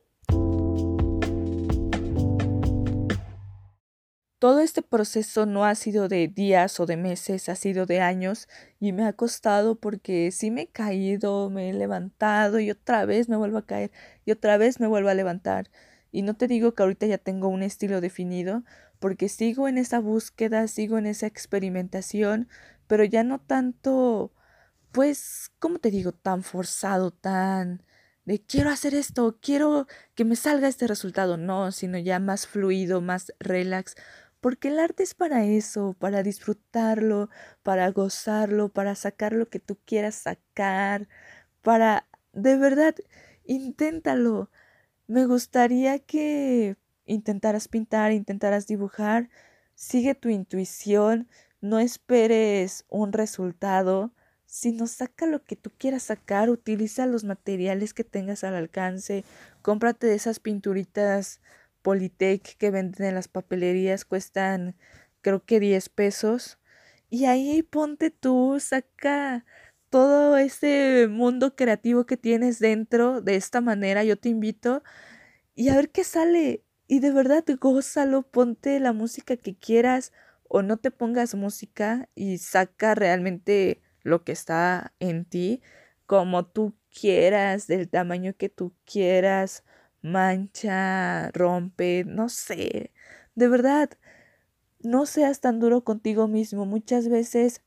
Todo 4.44 4.60
este 4.60 4.82
proceso 4.82 5.46
no 5.46 5.64
ha 5.64 5.74
sido 5.74 6.06
de 6.06 6.28
días 6.28 6.78
o 6.78 6.84
de 6.84 6.98
meses, 6.98 7.48
ha 7.48 7.54
sido 7.54 7.86
de 7.86 8.02
años 8.02 8.46
y 8.78 8.92
me 8.92 9.06
ha 9.06 9.14
costado 9.14 9.76
porque 9.76 10.30
sí 10.32 10.50
me 10.50 10.64
he 10.64 10.66
caído, 10.66 11.48
me 11.48 11.70
he 11.70 11.72
levantado 11.72 12.60
y 12.60 12.70
otra 12.70 13.06
vez 13.06 13.30
me 13.30 13.38
vuelvo 13.38 13.56
a 13.56 13.64
caer 13.64 13.90
y 14.26 14.32
otra 14.32 14.58
vez 14.58 14.80
me 14.80 14.86
vuelvo 14.86 15.08
a 15.08 15.14
levantar. 15.14 15.70
Y 16.12 16.20
no 16.20 16.34
te 16.34 16.46
digo 16.46 16.74
que 16.74 16.82
ahorita 16.82 17.06
ya 17.06 17.16
tengo 17.16 17.48
un 17.48 17.62
estilo 17.62 18.02
definido, 18.02 18.64
porque 18.98 19.30
sigo 19.30 19.66
en 19.66 19.78
esa 19.78 19.98
búsqueda, 19.98 20.68
sigo 20.68 20.98
en 20.98 21.06
esa 21.06 21.26
experimentación, 21.26 22.46
pero 22.86 23.02
ya 23.04 23.24
no 23.24 23.40
tanto, 23.40 24.34
pues, 24.92 25.52
¿cómo 25.58 25.78
te 25.78 25.90
digo? 25.90 26.12
Tan 26.12 26.42
forzado, 26.42 27.12
tan 27.12 27.82
de 28.24 28.40
quiero 28.40 28.70
hacer 28.70 28.94
esto, 28.94 29.38
quiero 29.40 29.86
que 30.14 30.24
me 30.24 30.36
salga 30.36 30.68
este 30.68 30.86
resultado, 30.86 31.36
no, 31.36 31.72
sino 31.72 31.98
ya 31.98 32.18
más 32.18 32.46
fluido, 32.46 33.00
más 33.00 33.34
relax, 33.38 33.96
porque 34.44 34.68
el 34.68 34.78
arte 34.78 35.02
es 35.02 35.14
para 35.14 35.46
eso, 35.46 35.96
para 35.98 36.22
disfrutarlo, 36.22 37.30
para 37.62 37.90
gozarlo, 37.90 38.68
para 38.68 38.94
sacar 38.94 39.32
lo 39.32 39.48
que 39.48 39.58
tú 39.58 39.78
quieras 39.86 40.16
sacar, 40.16 41.08
para, 41.62 42.06
de 42.34 42.58
verdad, 42.58 42.94
inténtalo. 43.46 44.50
Me 45.06 45.24
gustaría 45.24 45.98
que 45.98 46.76
intentaras 47.06 47.68
pintar, 47.68 48.12
intentaras 48.12 48.66
dibujar, 48.66 49.30
sigue 49.74 50.14
tu 50.14 50.28
intuición, 50.28 51.26
no 51.62 51.78
esperes 51.78 52.84
un 52.90 53.14
resultado, 53.14 54.12
sino 54.44 54.86
saca 54.88 55.24
lo 55.24 55.42
que 55.42 55.56
tú 55.56 55.70
quieras 55.78 56.02
sacar, 56.02 56.50
utiliza 56.50 57.06
los 57.06 57.24
materiales 57.24 57.94
que 57.94 58.04
tengas 58.04 58.44
al 58.44 58.56
alcance, 58.56 59.24
cómprate 59.62 60.12
esas 60.14 60.38
pinturitas 60.38 61.40
Politec 61.84 62.56
que 62.56 62.70
venden 62.70 63.08
en 63.08 63.14
las 63.14 63.28
papelerías 63.28 64.06
cuestan 64.06 64.74
creo 65.20 65.44
que 65.44 65.60
10 65.60 65.90
pesos. 65.90 66.58
Y 67.10 67.26
ahí 67.26 67.62
ponte 67.62 68.10
tú, 68.10 68.58
saca 68.58 69.44
todo 69.90 70.38
ese 70.38 71.08
mundo 71.10 71.54
creativo 71.56 72.06
que 72.06 72.16
tienes 72.16 72.58
dentro 72.58 73.20
de 73.20 73.36
esta 73.36 73.60
manera. 73.60 74.02
Yo 74.02 74.16
te 74.18 74.30
invito 74.30 74.82
y 75.54 75.68
a 75.68 75.76
ver 75.76 75.90
qué 75.90 76.04
sale. 76.04 76.64
Y 76.88 77.00
de 77.00 77.12
verdad, 77.12 77.44
gózalo, 77.60 78.22
ponte 78.22 78.80
la 78.80 78.94
música 78.94 79.36
que 79.36 79.54
quieras 79.54 80.12
o 80.48 80.62
no 80.62 80.78
te 80.78 80.90
pongas 80.90 81.34
música 81.34 82.08
y 82.14 82.38
saca 82.38 82.94
realmente 82.94 83.82
lo 84.02 84.24
que 84.24 84.32
está 84.32 84.94
en 85.00 85.26
ti 85.26 85.62
como 86.06 86.46
tú 86.46 86.74
quieras, 86.98 87.66
del 87.66 87.88
tamaño 87.90 88.34
que 88.36 88.48
tú 88.48 88.74
quieras 88.86 89.64
mancha, 90.04 91.30
rompe, 91.32 92.04
no 92.06 92.28
sé. 92.28 92.92
De 93.34 93.48
verdad, 93.48 93.90
no 94.80 95.06
seas 95.06 95.40
tan 95.40 95.58
duro 95.58 95.82
contigo 95.82 96.28
mismo. 96.28 96.66
Muchas 96.66 97.08
veces 97.08 97.62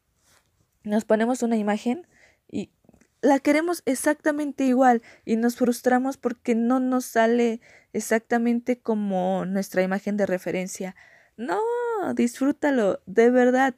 nos 0.83 1.03
ponemos 1.03 1.41
una 1.43 1.57
imagen 1.57 2.07
y 2.49 2.71
la 3.21 3.39
queremos 3.39 3.81
exactamente 3.85 4.63
igual 4.65 5.01
y 5.25 5.35
nos 5.35 5.55
frustramos 5.57 6.17
porque 6.17 6.53
no 6.53 6.79
nos 6.79 7.05
sale 7.05 7.59
exactamente 7.91 8.79
como 8.79 9.45
nuestra 9.45 9.81
imagen 9.81 10.15
de 10.15 10.27
referencia. 10.27 10.95
No, 11.35 11.59
disfrútalo, 12.15 13.01
de 13.07 13.31
verdad, 13.31 13.75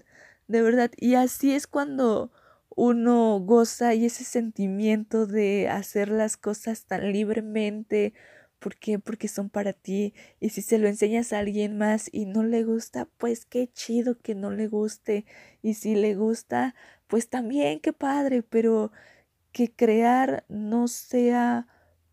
de 0.47 0.61
verdad. 0.61 0.91
Y 0.97 1.15
así 1.15 1.53
es 1.53 1.65
cuando 1.65 2.31
uno 2.75 3.39
goza 3.39 3.93
y 3.93 4.05
ese 4.05 4.25
sentimiento 4.25 5.27
de 5.27 5.69
hacer 5.69 6.09
las 6.09 6.35
cosas 6.37 6.85
tan 6.85 7.11
libremente, 7.11 8.13
¿Por 8.59 8.75
qué? 8.77 8.99
Porque 8.99 9.27
son 9.27 9.49
para 9.49 9.73
ti. 9.73 10.13
Y 10.39 10.49
si 10.49 10.61
se 10.61 10.77
lo 10.77 10.87
enseñas 10.87 11.33
a 11.33 11.39
alguien 11.39 11.77
más 11.77 12.09
y 12.11 12.25
no 12.25 12.43
le 12.43 12.63
gusta, 12.63 13.07
pues 13.17 13.45
qué 13.45 13.71
chido 13.71 14.19
que 14.19 14.35
no 14.35 14.51
le 14.51 14.67
guste. 14.67 15.25
Y 15.61 15.75
si 15.75 15.95
le 15.95 16.15
gusta, 16.15 16.75
pues 17.07 17.29
también 17.29 17.79
qué 17.79 17.93
padre, 17.93 18.43
pero 18.43 18.91
que 19.51 19.71
crear 19.73 20.45
no 20.49 20.87
sea 20.87 21.67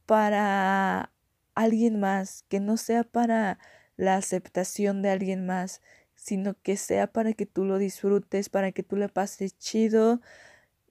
para 0.06 1.12
alguien 1.54 2.00
más, 2.00 2.44
que 2.48 2.60
no 2.60 2.76
sea 2.76 3.04
para 3.04 3.58
la 3.96 4.16
aceptación 4.16 5.02
de 5.02 5.10
alguien 5.10 5.46
más, 5.46 5.82
sino 6.14 6.54
que 6.62 6.76
sea 6.76 7.08
para 7.12 7.32
que 7.32 7.46
tú 7.46 7.64
lo 7.64 7.78
disfrutes, 7.78 8.48
para 8.48 8.72
que 8.72 8.82
tú 8.84 8.96
le 8.96 9.08
pases 9.08 9.58
chido. 9.58 10.20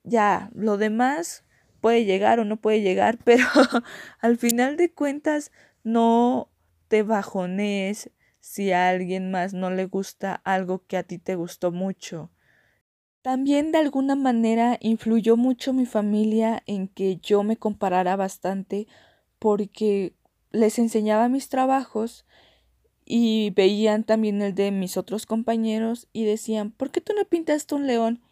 Ya, 0.04 0.52
lo 0.54 0.78
demás 0.78 1.45
puede 1.86 2.04
llegar 2.04 2.40
o 2.40 2.46
no 2.46 2.58
puede 2.58 2.82
llegar, 2.82 3.20
pero 3.24 3.46
al 4.20 4.38
final 4.38 4.76
de 4.76 4.92
cuentas 4.92 5.52
no 5.84 6.50
te 6.88 7.04
bajones 7.04 8.10
si 8.40 8.72
a 8.72 8.90
alguien 8.90 9.30
más 9.30 9.54
no 9.54 9.70
le 9.70 9.86
gusta 9.86 10.42
algo 10.46 10.82
que 10.88 10.98
a 10.98 11.04
ti 11.04 11.20
te 11.20 11.36
gustó 11.36 11.72
mucho. 11.72 12.32
También 13.22 13.72
de 13.72 13.78
alguna 13.78 14.16
manera 14.16 14.80
influyó 14.82 15.38
mucho 15.38 15.74
mi 15.74 15.86
familia 15.86 16.64
en 16.66 16.88
que 16.88 17.18
yo 17.18 17.44
me 17.44 17.56
comparara 17.56 18.16
bastante 18.16 18.88
porque 19.38 20.16
les 20.50 20.80
enseñaba 20.80 21.30
mis 21.30 21.50
trabajos 21.50 22.26
y 23.06 23.52
veían 23.52 24.06
también 24.06 24.42
el 24.42 24.56
de 24.56 24.72
mis 24.72 24.98
otros 24.98 25.28
compañeros 25.28 26.08
y 26.14 26.26
decían, 26.26 26.72
¿por 26.72 26.90
qué 26.90 27.00
tú 27.00 27.14
no 27.16 27.26
pintaste 27.26 27.76
un 27.76 27.86
león? 27.86 28.24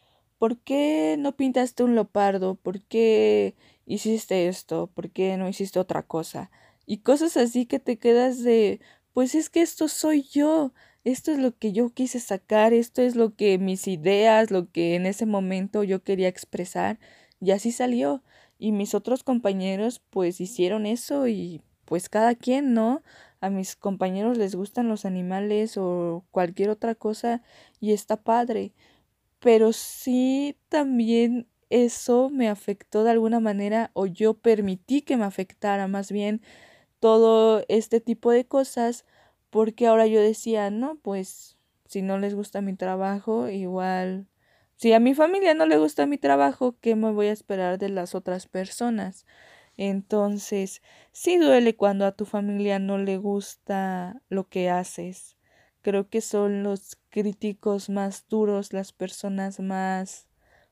¿Por 0.43 0.57
qué 0.57 1.15
no 1.17 1.37
pintaste 1.37 1.85
un 1.85 1.95
leopardo? 1.95 2.55
¿Por 2.55 2.81
qué 2.81 3.55
hiciste 3.85 4.49
esto? 4.49 4.87
¿Por 4.93 5.09
qué 5.09 5.37
no 5.37 5.47
hiciste 5.47 5.79
otra 5.79 6.03
cosa? 6.03 6.51
Y 6.85 6.97
cosas 6.97 7.37
así 7.37 7.65
que 7.65 7.79
te 7.79 7.97
quedas 7.97 8.43
de, 8.43 8.81
pues 9.13 9.35
es 9.35 9.49
que 9.49 9.61
esto 9.61 9.87
soy 9.87 10.23
yo, 10.23 10.73
esto 11.05 11.31
es 11.31 11.39
lo 11.39 11.57
que 11.57 11.71
yo 11.71 11.91
quise 11.91 12.19
sacar, 12.19 12.73
esto 12.73 13.01
es 13.01 13.15
lo 13.15 13.33
que 13.37 13.57
mis 13.57 13.87
ideas, 13.87 14.51
lo 14.51 14.69
que 14.69 14.95
en 14.95 15.05
ese 15.05 15.25
momento 15.25 15.81
yo 15.81 16.03
quería 16.03 16.27
expresar, 16.27 16.99
y 17.39 17.51
así 17.51 17.71
salió. 17.71 18.21
Y 18.59 18.73
mis 18.73 18.95
otros 18.95 19.23
compañeros 19.23 20.01
pues 20.09 20.41
hicieron 20.41 20.85
eso 20.85 21.29
y 21.29 21.61
pues 21.85 22.09
cada 22.09 22.35
quien, 22.35 22.73
¿no? 22.73 23.01
A 23.39 23.49
mis 23.49 23.77
compañeros 23.77 24.37
les 24.37 24.55
gustan 24.55 24.89
los 24.89 25.05
animales 25.05 25.77
o 25.77 26.25
cualquier 26.31 26.69
otra 26.69 26.95
cosa 26.95 27.41
y 27.79 27.93
está 27.93 28.17
padre 28.17 28.73
pero 29.43 29.73
sí 29.73 30.57
también 30.69 31.49
eso 31.69 32.29
me 32.29 32.47
afectó 32.49 33.03
de 33.03 33.11
alguna 33.11 33.41
manera 33.41 33.91
o 33.93 34.05
yo 34.05 34.35
permití 34.35 35.01
que 35.01 35.17
me 35.17 35.25
afectara 35.25 35.87
más 35.89 36.11
bien 36.13 36.41
todo 37.01 37.65
este 37.69 38.01
tipo 38.01 38.31
de 38.31 38.45
cosas 38.47 39.05
porque 39.49 39.87
ahora 39.87 40.07
yo 40.07 40.21
decía, 40.21 40.71
no, 40.71 40.97
pues 41.01 41.57
si 41.87 42.01
no 42.01 42.19
les 42.19 42.35
gusta 42.35 42.61
mi 42.61 42.75
trabajo, 42.75 43.49
igual, 43.49 44.27
si 44.77 44.93
a 44.93 44.99
mi 45.01 45.13
familia 45.15 45.53
no 45.55 45.65
le 45.67 45.77
gusta 45.77 46.05
mi 46.07 46.17
trabajo, 46.17 46.77
¿qué 46.81 46.95
me 46.95 47.11
voy 47.11 47.27
a 47.27 47.33
esperar 47.33 47.79
de 47.79 47.89
las 47.89 48.15
otras 48.15 48.47
personas? 48.47 49.25
Entonces, 49.77 50.81
sí 51.11 51.37
duele 51.37 51.75
cuando 51.75 52.05
a 52.05 52.13
tu 52.13 52.25
familia 52.25 52.79
no 52.79 52.97
le 52.97 53.17
gusta 53.17 54.21
lo 54.29 54.47
que 54.49 54.69
haces. 54.69 55.32
Creo 55.83 56.09
que 56.09 56.21
son 56.21 56.63
los 56.63 56.97
críticos 57.09 57.89
más 57.89 58.25
duros, 58.29 58.73
las 58.73 58.93
personas 58.93 59.59
más 59.59 60.27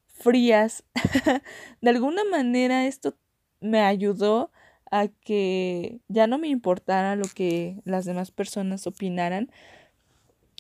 frías. 0.08 0.84
de 1.82 1.90
alguna 1.90 2.24
manera 2.24 2.88
esto 2.88 3.16
me 3.60 3.82
ayudó 3.82 4.52
a 4.90 5.08
que 5.10 6.00
ya 6.08 6.28
no 6.28 6.38
me 6.38 6.48
importara 6.48 7.16
lo 7.18 7.26
que 7.28 7.82
las 7.86 8.06
demás 8.06 8.32
personas 8.32 8.88
opinaran. 8.88 9.52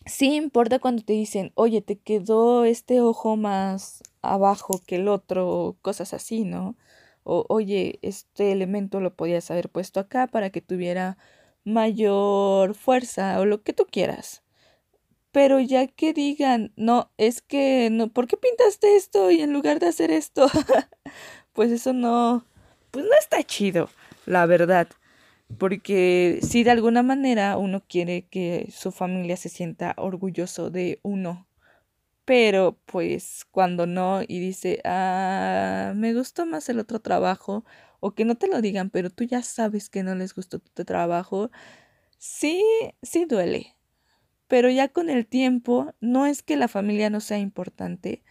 Sí 0.05 0.35
importa 0.35 0.79
cuando 0.79 1.03
te 1.03 1.13
dicen, 1.13 1.51
oye, 1.55 1.81
te 1.81 1.97
quedó 1.97 2.65
este 2.65 3.01
ojo 3.01 3.37
más 3.37 4.03
abajo 4.21 4.81
que 4.85 4.95
el 4.97 5.07
otro, 5.07 5.77
cosas 5.81 6.13
así, 6.13 6.43
¿no? 6.43 6.75
O, 7.23 7.45
oye, 7.49 7.99
este 8.01 8.51
elemento 8.51 8.99
lo 8.99 9.15
podías 9.15 9.49
haber 9.51 9.69
puesto 9.69 9.99
acá 9.99 10.27
para 10.27 10.49
que 10.49 10.61
tuviera 10.61 11.17
mayor 11.63 12.73
fuerza 12.75 13.39
o 13.39 13.45
lo 13.45 13.63
que 13.63 13.73
tú 13.73 13.85
quieras. 13.89 14.40
Pero 15.31 15.59
ya 15.59 15.87
que 15.87 16.13
digan, 16.13 16.73
no, 16.75 17.11
es 17.17 17.41
que 17.41 17.89
no, 17.91 18.09
¿por 18.09 18.27
qué 18.27 18.37
pintaste 18.37 18.95
esto 18.95 19.31
y 19.31 19.41
en 19.41 19.53
lugar 19.53 19.79
de 19.79 19.87
hacer 19.87 20.11
esto? 20.11 20.47
pues 21.53 21.71
eso 21.71 21.93
no, 21.93 22.45
pues 22.91 23.05
no 23.05 23.11
está 23.19 23.43
chido, 23.43 23.89
la 24.25 24.45
verdad. 24.45 24.87
Porque 25.57 26.39
si 26.43 26.63
de 26.63 26.71
alguna 26.71 27.03
manera 27.03 27.57
uno 27.57 27.83
quiere 27.87 28.27
que 28.29 28.69
su 28.71 28.91
familia 28.91 29.37
se 29.37 29.49
sienta 29.49 29.93
orgulloso 29.97 30.69
de 30.69 30.99
uno, 31.03 31.47
pero 32.25 32.77
pues 32.85 33.45
cuando 33.51 33.87
no 33.87 34.21
y 34.27 34.39
dice, 34.39 34.81
ah, 34.85 35.93
me 35.95 36.13
gustó 36.13 36.45
más 36.45 36.69
el 36.69 36.79
otro 36.79 36.99
trabajo, 37.01 37.65
o 37.99 38.13
que 38.15 38.25
no 38.25 38.35
te 38.35 38.47
lo 38.47 38.61
digan, 38.61 38.89
pero 38.89 39.09
tú 39.09 39.23
ya 39.25 39.43
sabes 39.43 39.89
que 39.89 40.03
no 40.03 40.15
les 40.15 40.33
gustó 40.35 40.59
tu 40.59 40.85
trabajo, 40.85 41.51
sí, 42.17 42.63
sí 43.03 43.25
duele. 43.25 43.75
Pero 44.51 44.69
ya 44.69 44.89
con 44.89 45.09
el 45.09 45.27
tiempo, 45.27 45.93
no 46.01 46.25
es 46.25 46.43
que 46.43 46.57
la 46.57 46.67
familia 46.67 47.09
no 47.09 47.21
sea 47.21 47.37
importante, 47.37 48.21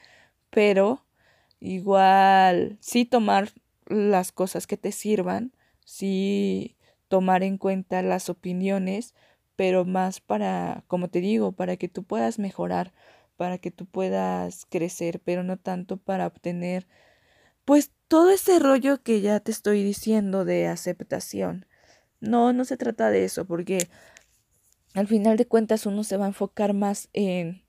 pero 0.50 1.06
igual 1.60 2.76
sí 2.82 3.06
tomar 3.06 3.52
las 3.86 4.30
cosas 4.30 4.66
que 4.66 4.76
te 4.76 4.92
sirvan, 4.92 5.54
sí 5.86 6.76
tomar 7.08 7.42
en 7.42 7.56
cuenta 7.56 8.02
las 8.02 8.28
opiniones, 8.28 9.14
pero 9.56 9.86
más 9.86 10.20
para, 10.20 10.84
como 10.88 11.08
te 11.08 11.22
digo, 11.22 11.52
para 11.52 11.78
que 11.78 11.88
tú 11.88 12.04
puedas 12.04 12.38
mejorar, 12.38 12.92
para 13.38 13.56
que 13.56 13.70
tú 13.70 13.86
puedas 13.86 14.66
crecer, 14.66 15.20
pero 15.24 15.42
no 15.42 15.56
tanto 15.56 15.96
para 15.96 16.26
obtener 16.26 16.86
pues 17.64 17.92
todo 18.08 18.28
ese 18.28 18.58
rollo 18.58 19.02
que 19.02 19.22
ya 19.22 19.40
te 19.40 19.52
estoy 19.52 19.82
diciendo 19.82 20.44
de 20.44 20.68
aceptación. 20.68 21.64
No, 22.20 22.52
no 22.52 22.66
se 22.66 22.76
trata 22.76 23.08
de 23.08 23.24
eso, 23.24 23.46
porque 23.46 23.88
al 24.94 25.06
final 25.06 25.36
de 25.36 25.46
cuentas 25.46 25.86
uno 25.86 26.04
se 26.04 26.16
va 26.16 26.24
a 26.24 26.28
enfocar 26.28 26.74
más 26.74 27.08
en, 27.12 27.62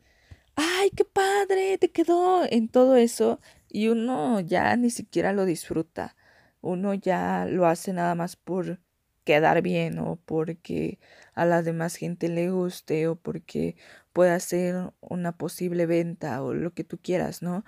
ay, 0.55 0.91
qué 0.91 1.05
padre, 1.05 1.77
te 1.77 1.91
quedó 1.91 2.43
en 2.49 2.67
todo 2.69 2.95
eso 2.95 3.39
y 3.69 3.89
uno 3.89 4.39
ya 4.39 4.75
ni 4.75 4.89
siquiera 4.89 5.33
lo 5.33 5.45
disfruta. 5.45 6.15
Uno 6.61 6.93
ya 6.93 7.45
lo 7.49 7.65
hace 7.67 7.93
nada 7.93 8.15
más 8.15 8.35
por 8.35 8.79
quedar 9.23 9.61
bien 9.61 9.99
o 9.99 10.17
porque 10.25 10.99
a 11.33 11.45
la 11.45 11.61
demás 11.63 11.95
gente 11.95 12.27
le 12.29 12.51
guste 12.51 13.07
o 13.07 13.15
porque 13.15 13.75
pueda 14.13 14.39
ser 14.39 14.91
una 14.99 15.37
posible 15.37 15.85
venta 15.85 16.43
o 16.43 16.53
lo 16.53 16.73
que 16.73 16.83
tú 16.83 16.99
quieras, 17.01 17.41
¿no? 17.41 17.63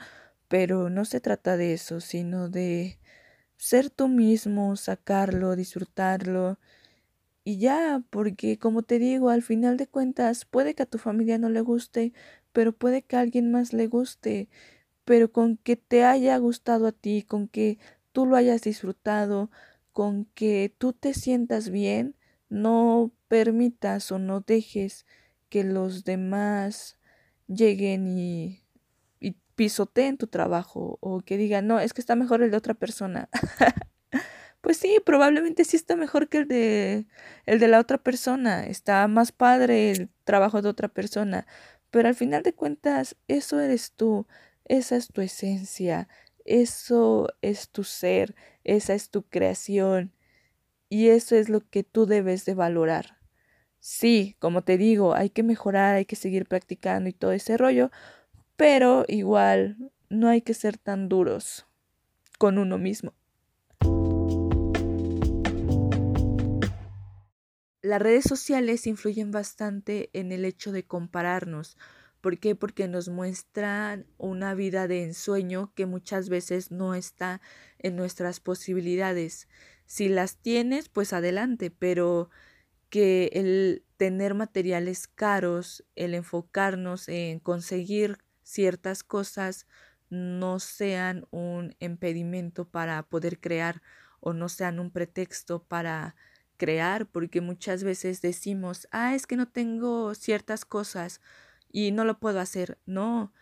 Pero 0.48 0.90
no 0.90 1.06
se 1.06 1.22
trata 1.22 1.58
de 1.58 1.74
eso, 1.74 2.02
sino 2.02 2.50
de 2.50 3.00
ser 3.58 3.90
tú 3.90 4.08
mismo, 4.08 4.76
sacarlo, 4.76 5.56
disfrutarlo 5.56 6.60
y 7.44 7.58
ya, 7.58 8.04
porque 8.10 8.58
como 8.58 8.84
te 8.84 9.00
digo, 9.00 9.30
al 9.30 9.42
final 9.44 9.78
de 9.78 9.88
cuentas 9.88 10.46
puede 10.46 10.76
que 10.76 10.84
a 10.84 10.86
tu 10.88 10.98
familia 10.98 11.38
no 11.38 11.50
le 11.50 11.62
guste, 11.62 12.14
pero 12.54 12.72
puede 12.74 13.02
que 13.04 13.16
a 13.18 13.20
alguien 13.22 13.52
más 13.52 13.74
le 13.74 13.88
guste, 13.88 14.50
pero 15.06 15.32
con 15.32 15.58
que 15.58 15.76
te 15.78 16.04
haya 16.06 16.38
gustado 16.38 16.88
a 16.88 16.92
ti, 16.94 17.24
con 17.24 17.48
que 17.48 17.80
tú 18.14 18.26
lo 18.26 18.36
hayas 18.38 18.62
disfrutado, 18.64 19.52
con 19.94 20.26
que 20.36 20.74
tú 20.78 20.94
te 20.94 21.14
sientas 21.14 21.70
bien, 21.70 22.16
no 22.50 23.12
permitas 23.28 24.12
o 24.12 24.20
no 24.20 24.42
dejes 24.42 25.06
que 25.50 25.64
los 25.64 26.04
demás 26.06 26.98
lleguen 27.48 28.08
y, 28.18 28.64
y 29.20 29.34
pisoteen 29.56 30.18
tu 30.18 30.28
trabajo 30.28 30.98
o 31.02 31.22
que 31.22 31.38
digan, 31.38 31.68
no, 31.68 31.80
es 31.80 31.94
que 31.94 32.02
está 32.02 32.16
mejor 32.16 32.44
el 32.44 32.52
de 32.52 32.58
otra 32.58 32.74
persona. 32.76 33.30
Pues 34.64 34.78
sí, 34.78 34.98
probablemente 35.06 35.66
sí 35.66 35.76
está 35.76 35.98
mejor 35.98 36.30
que 36.30 36.38
el 36.38 36.48
de 36.48 37.06
el 37.46 37.60
de 37.60 37.68
la 37.68 37.82
otra 37.82 37.98
persona, 37.98 38.66
está 38.66 39.06
más 39.10 39.34
padre 39.34 39.92
el 39.92 40.10
trabajo 40.24 40.62
de 40.62 40.70
otra 40.70 40.88
persona, 40.88 41.46
pero 41.92 42.08
al 42.08 42.16
final 42.16 42.44
de 42.44 42.54
cuentas 42.54 43.18
eso 43.28 43.60
eres 43.60 43.92
tú, 43.92 44.26
esa 44.64 44.96
es 44.96 45.10
tu 45.10 45.20
esencia, 45.20 46.08
eso 46.46 47.28
es 47.42 47.68
tu 47.72 47.84
ser, 47.84 48.36
esa 48.64 48.94
es 48.94 49.10
tu 49.10 49.24
creación 49.24 50.14
y 50.90 51.10
eso 51.10 51.36
es 51.36 51.50
lo 51.50 51.62
que 51.70 51.84
tú 51.84 52.06
debes 52.06 52.46
de 52.46 52.56
valorar. 52.56 53.18
Sí, 53.82 54.38
como 54.40 54.64
te 54.64 54.78
digo, 54.78 55.16
hay 55.16 55.30
que 55.30 55.44
mejorar, 55.44 55.96
hay 55.96 56.06
que 56.06 56.16
seguir 56.18 56.48
practicando 56.48 57.10
y 57.10 57.14
todo 57.14 57.34
ese 57.34 57.58
rollo, 57.58 57.92
pero 58.58 59.06
igual 59.10 59.92
no 60.10 60.30
hay 60.30 60.42
que 60.42 60.54
ser 60.54 60.78
tan 60.78 61.10
duros 61.10 61.66
con 62.40 62.58
uno 62.60 62.78
mismo. 62.78 63.14
Las 67.84 68.02
redes 68.02 68.24
sociales 68.24 68.88
influyen 68.88 69.32
bastante 69.32 70.10
en 70.14 70.32
el 70.32 70.46
hecho 70.46 70.72
de 70.72 70.86
compararnos. 70.86 71.78
¿Por 72.22 72.40
qué? 72.40 72.56
Porque 72.56 72.88
nos 72.88 73.10
muestran 73.10 74.08
una 74.18 74.54
vida 74.56 74.88
de 74.88 75.04
ensueño 75.04 75.74
que 75.76 75.86
muchas 75.86 76.30
veces 76.30 76.72
no 76.72 76.96
está 76.96 77.42
en 77.80 77.98
nuestras 77.98 78.40
posibilidades. 78.40 79.50
Si 79.86 80.08
las 80.08 80.38
tienes, 80.38 80.88
pues 80.88 81.12
adelante, 81.12 81.72
pero 81.72 82.30
que 82.90 83.30
el 83.34 83.86
tener 83.98 84.34
materiales 84.34 85.08
caros, 85.08 85.84
el 85.96 86.14
enfocarnos 86.16 87.10
en 87.10 87.40
conseguir 87.40 88.18
ciertas 88.44 89.04
cosas, 89.04 89.68
no 90.10 90.60
sean 90.60 91.28
un 91.32 91.76
impedimento 91.80 92.70
para 92.70 93.04
poder 93.04 93.42
crear 93.42 93.82
o 94.22 94.32
no 94.34 94.48
sean 94.48 94.80
un 94.80 94.90
pretexto 94.92 95.64
para 95.66 96.16
crear, 96.64 97.08
porque 97.08 97.42
muchas 97.42 97.84
veces 97.84 98.22
decimos, 98.22 98.88
ah, 98.92 99.16
es 99.16 99.28
que 99.28 99.36
no 99.36 99.50
tengo 99.50 100.16
ciertas 100.16 100.64
cosas 100.64 101.20
y 101.70 101.92
no 101.92 102.06
lo 102.06 102.22
puedo 102.22 102.40
hacer. 102.40 102.78
No, 102.86 103.34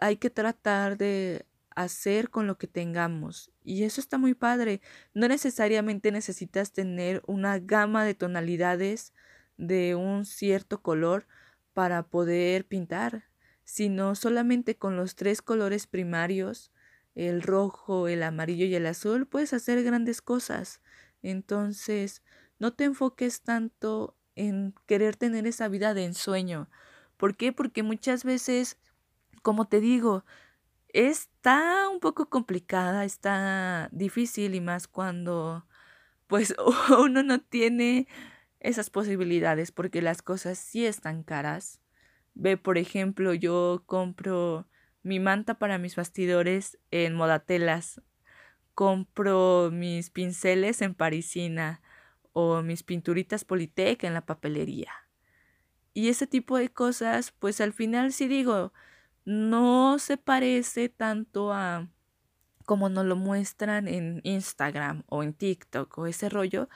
hay 0.00 0.16
que 0.16 0.30
tratar 0.30 0.96
de 0.96 1.44
hacer 1.76 2.30
con 2.30 2.46
lo 2.46 2.56
que 2.56 2.66
tengamos. 2.66 3.52
Y 3.64 3.82
eso 3.82 4.00
está 4.00 4.16
muy 4.16 4.32
padre. 4.32 4.80
No 5.12 5.28
necesariamente 5.28 6.10
necesitas 6.10 6.72
tener 6.72 7.22
una 7.26 7.58
gama 7.58 8.06
de 8.06 8.14
tonalidades 8.14 9.12
de 9.58 9.94
un 9.94 10.24
cierto 10.24 10.80
color 10.80 11.26
para 11.74 12.04
poder 12.04 12.66
pintar, 12.66 13.24
sino 13.64 14.14
solamente 14.14 14.78
con 14.78 14.96
los 14.96 15.16
tres 15.16 15.42
colores 15.42 15.86
primarios, 15.86 16.72
el 17.14 17.42
rojo, 17.42 18.08
el 18.08 18.22
amarillo 18.22 18.64
y 18.64 18.74
el 18.74 18.86
azul, 18.86 19.26
puedes 19.26 19.52
hacer 19.52 19.82
grandes 19.82 20.22
cosas. 20.22 20.80
Entonces, 21.22 22.22
no 22.58 22.72
te 22.72 22.84
enfoques 22.84 23.42
tanto 23.42 24.16
en 24.34 24.74
querer 24.86 25.16
tener 25.16 25.46
esa 25.46 25.68
vida 25.68 25.94
de 25.94 26.04
ensueño. 26.04 26.68
¿Por 27.16 27.36
qué? 27.36 27.52
Porque 27.52 27.82
muchas 27.82 28.24
veces, 28.24 28.78
como 29.42 29.66
te 29.66 29.80
digo, 29.80 30.24
está 30.88 31.88
un 31.88 32.00
poco 32.00 32.30
complicada, 32.30 33.04
está 33.04 33.88
difícil 33.92 34.54
y 34.54 34.60
más 34.60 34.88
cuando 34.88 35.66
pues 36.26 36.54
uno 36.98 37.22
no 37.22 37.40
tiene 37.40 38.06
esas 38.60 38.90
posibilidades 38.90 39.72
porque 39.72 40.02
las 40.02 40.22
cosas 40.22 40.58
sí 40.58 40.86
están 40.86 41.22
caras. 41.22 41.80
Ve, 42.34 42.56
por 42.56 42.78
ejemplo, 42.78 43.34
yo 43.34 43.82
compro 43.86 44.68
mi 45.02 45.20
manta 45.20 45.58
para 45.58 45.78
mis 45.78 45.96
bastidores 45.96 46.78
en 46.90 47.14
modatelas 47.14 48.00
compro 48.78 49.70
mis 49.72 50.08
pinceles 50.08 50.82
en 50.82 50.94
Parisina 50.94 51.82
o 52.40 52.62
mis 52.62 52.84
pinturitas 52.84 53.44
Politec 53.44 54.04
en 54.04 54.14
la 54.14 54.24
papelería. 54.24 54.92
Y 55.92 56.08
ese 56.08 56.28
tipo 56.28 56.56
de 56.56 56.68
cosas, 56.68 57.32
pues 57.32 57.60
al 57.60 57.72
final 57.72 58.12
sí 58.12 58.28
digo, 58.28 58.72
no 59.24 59.98
se 59.98 60.18
parece 60.18 60.88
tanto 60.88 61.52
a 61.52 61.88
como 62.64 62.88
nos 62.90 63.06
lo 63.06 63.16
muestran 63.16 63.88
en 63.88 64.20
Instagram 64.22 65.02
o 65.08 65.24
en 65.24 65.34
TikTok 65.34 65.98
o 65.98 66.06
ese 66.06 66.28
rollo, 66.28 66.68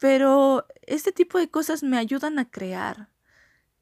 pero 0.00 0.66
este 0.82 1.12
tipo 1.12 1.38
de 1.38 1.48
cosas 1.48 1.84
me 1.84 1.96
ayudan 1.96 2.40
a 2.40 2.50
crear. 2.50 3.10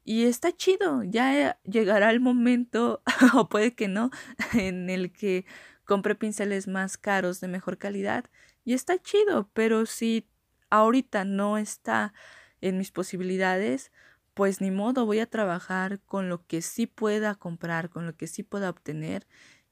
Y 0.03 0.25
está 0.25 0.51
chido, 0.51 1.01
ya 1.03 1.59
llegará 1.63 2.11
el 2.11 2.19
momento, 2.19 3.01
o 3.33 3.49
puede 3.49 3.73
que 3.73 3.87
no, 3.87 4.11
en 4.53 4.91
el 4.91 5.11
que 5.11 5.45
compre 5.85 6.13
pinceles 6.13 6.67
más 6.67 6.97
caros 6.97 7.39
de 7.39 7.47
mejor 7.47 7.79
calidad. 7.79 8.25
Y 8.63 8.73
está 8.73 9.01
chido, 9.01 9.49
pero 9.53 9.87
si 9.87 10.27
ahorita 10.73 11.23
no 11.23 11.59
está 11.59 12.13
en 12.59 12.79
mis 12.79 12.89
posibilidades, 12.89 13.91
pues 14.33 14.59
ni 14.59 14.71
modo, 14.71 15.05
voy 15.05 15.19
a 15.19 15.29
trabajar 15.29 15.99
con 16.01 16.29
lo 16.29 16.47
que 16.47 16.63
sí 16.63 16.87
pueda 16.87 17.35
comprar, 17.35 17.91
con 17.91 18.07
lo 18.07 18.15
que 18.15 18.25
sí 18.25 18.41
pueda 18.41 18.71
obtener 18.71 19.27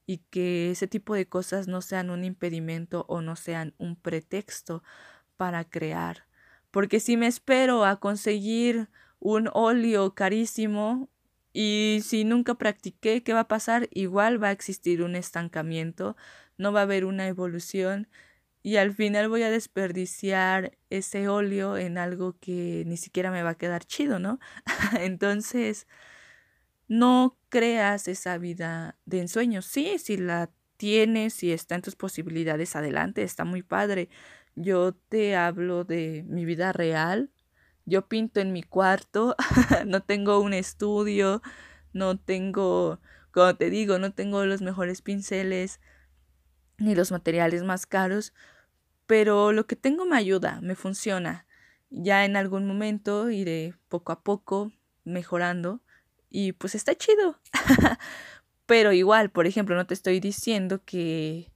y 0.06 0.20
que 0.30 0.70
ese 0.70 0.88
tipo 0.88 1.16
de 1.16 1.28
cosas 1.28 1.68
no 1.68 1.82
sean 1.82 2.12
un 2.12 2.24
impedimento 2.24 3.06
o 3.10 3.22
no 3.22 3.36
sean 3.36 3.74
un 3.80 3.96
pretexto 3.96 4.84
para 5.38 5.64
crear. 5.64 6.28
Porque 6.70 7.00
si 7.00 7.18
me 7.18 7.26
espero 7.26 7.84
a 7.84 8.00
conseguir 8.00 8.88
un 9.20 9.50
óleo 9.54 10.14
carísimo 10.14 11.10
y 11.52 12.02
si 12.04 12.26
nunca 12.26 12.54
practiqué, 12.56 13.24
¿qué 13.24 13.34
va 13.34 13.42
a 13.42 13.48
pasar? 13.48 13.90
Igual 13.92 14.42
va 14.42 14.50
a 14.50 14.52
existir 14.52 15.02
un 15.02 15.16
estancamiento, 15.16 16.16
no 16.58 16.72
va 16.72 16.82
a 16.82 16.84
haber 16.84 17.06
una 17.06 17.28
evolución 17.28 18.08
y 18.63 18.78
al 18.78 18.93
final 18.93 19.30
voy 19.30 19.43
a 19.43 19.50
desperdiciar 19.50 20.78
ese 20.89 21.28
óleo 21.28 21.78
en 21.78 21.97
algo 21.97 22.38
que 22.39 22.84
ni 22.86 22.97
siquiera 22.97 23.32
me 23.32 23.43
va 23.43 23.52
a 23.52 23.58
quedar 23.58 23.86
chido, 23.86 24.19
¿no? 24.19 24.39
Entonces, 25.00 25.88
no 26.88 27.38
creas 27.50 28.08
esa 28.08 28.38
vida 28.38 28.97
de 29.06 29.21
ensueño. 29.21 29.62
Sí, 29.62 29.97
si 29.97 30.17
la 30.17 30.52
tienes, 30.78 31.34
si 31.34 31.52
está 31.52 31.76
en 31.76 31.82
tus 31.82 31.95
posibilidades, 31.95 32.76
adelante, 32.76 33.24
está 33.24 33.45
muy 33.45 33.63
padre. 33.63 34.10
Yo 34.56 34.93
te 34.93 35.36
hablo 35.36 35.84
de 35.86 36.24
mi 36.28 36.45
vida 36.45 36.74
real. 36.74 37.32
Yo 37.86 38.08
pinto 38.08 38.41
en 38.41 38.54
mi 38.54 38.63
cuarto, 38.63 39.36
no 39.88 40.04
tengo 40.04 40.39
un 40.39 40.54
estudio, 40.54 41.41
no 41.93 42.17
tengo, 42.19 43.00
como 43.32 43.56
te 43.56 43.69
digo, 43.69 43.97
no 44.00 44.13
tengo 44.13 44.45
los 44.45 44.62
mejores 44.62 45.02
pinceles 45.02 45.80
ni 46.82 46.96
los 46.96 47.12
materiales 47.12 47.63
más 47.63 47.86
caros, 47.86 48.34
pero 49.08 49.52
lo 49.52 49.67
que 49.67 49.76
tengo 49.76 50.06
me 50.06 50.17
ayuda, 50.17 50.60
me 50.62 50.76
funciona. 50.76 51.46
Ya 51.89 52.26
en 52.26 52.36
algún 52.36 52.65
momento 52.67 53.30
iré 53.30 53.74
poco 53.89 54.12
a 54.12 54.22
poco 54.24 54.72
mejorando 55.04 55.82
y 56.30 56.54
pues 56.54 56.76
está 56.76 56.96
chido. 56.96 57.39
Pero 58.65 58.94
igual, 58.94 59.32
por 59.32 59.48
ejemplo, 59.48 59.76
no 59.76 59.86
te 59.86 59.94
estoy 59.94 60.22
diciendo 60.22 60.82
que 60.86 61.52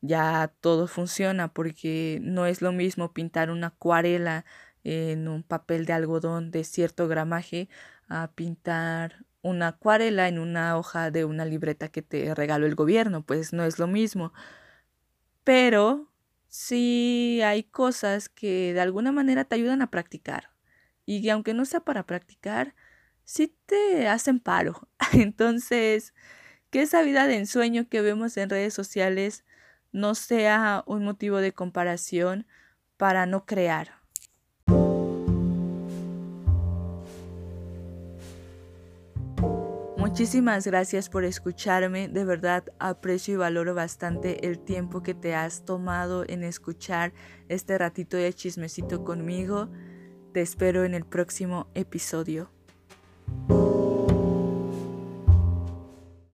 ya 0.00 0.52
todo 0.60 0.86
funciona 0.86 1.52
porque 1.52 2.20
no 2.22 2.46
es 2.46 2.62
lo 2.62 2.72
mismo 2.72 3.12
pintar 3.12 3.50
una 3.50 3.68
acuarela 3.68 4.46
en 4.82 5.28
un 5.28 5.42
papel 5.42 5.84
de 5.86 5.92
algodón 5.92 6.50
de 6.50 6.64
cierto 6.64 7.08
gramaje 7.08 7.68
a 8.08 8.30
pintar 8.34 9.24
una 9.42 9.68
acuarela 9.68 10.28
en 10.28 10.38
una 10.38 10.78
hoja 10.78 11.10
de 11.10 11.26
una 11.26 11.44
libreta 11.44 11.88
que 11.88 12.02
te 12.02 12.34
regaló 12.34 12.66
el 12.66 12.74
gobierno, 12.74 13.22
pues 13.22 13.52
no 13.52 13.64
es 13.64 13.78
lo 13.78 13.86
mismo. 13.86 14.32
Pero 15.44 16.10
sí 16.48 17.40
hay 17.44 17.64
cosas 17.64 18.28
que 18.28 18.72
de 18.74 18.80
alguna 18.80 19.12
manera 19.12 19.44
te 19.44 19.56
ayudan 19.56 19.82
a 19.82 19.90
practicar 19.90 20.50
y 21.06 21.28
aunque 21.28 21.54
no 21.54 21.64
sea 21.66 21.80
para 21.80 22.06
practicar, 22.06 22.74
sí 23.24 23.56
te 23.66 24.08
hacen 24.08 24.40
paro. 24.40 24.88
Entonces, 25.12 26.14
que 26.70 26.82
esa 26.82 27.02
vida 27.02 27.26
de 27.26 27.36
ensueño 27.38 27.88
que 27.88 28.02
vemos 28.02 28.36
en 28.36 28.50
redes 28.50 28.74
sociales 28.74 29.44
no 29.92 30.14
sea 30.14 30.84
un 30.86 31.04
motivo 31.04 31.38
de 31.38 31.52
comparación 31.52 32.46
para 32.96 33.26
no 33.26 33.46
crear. 33.46 34.03
Muchísimas 40.14 40.64
gracias 40.64 41.08
por 41.08 41.24
escucharme, 41.24 42.06
de 42.06 42.24
verdad 42.24 42.62
aprecio 42.78 43.34
y 43.34 43.36
valoro 43.36 43.74
bastante 43.74 44.46
el 44.46 44.60
tiempo 44.60 45.02
que 45.02 45.12
te 45.12 45.34
has 45.34 45.64
tomado 45.64 46.24
en 46.28 46.44
escuchar 46.44 47.12
este 47.48 47.76
ratito 47.76 48.16
de 48.16 48.32
chismecito 48.32 49.02
conmigo. 49.02 49.70
Te 50.32 50.40
espero 50.40 50.84
en 50.84 50.94
el 50.94 51.04
próximo 51.04 51.66
episodio. 51.74 52.48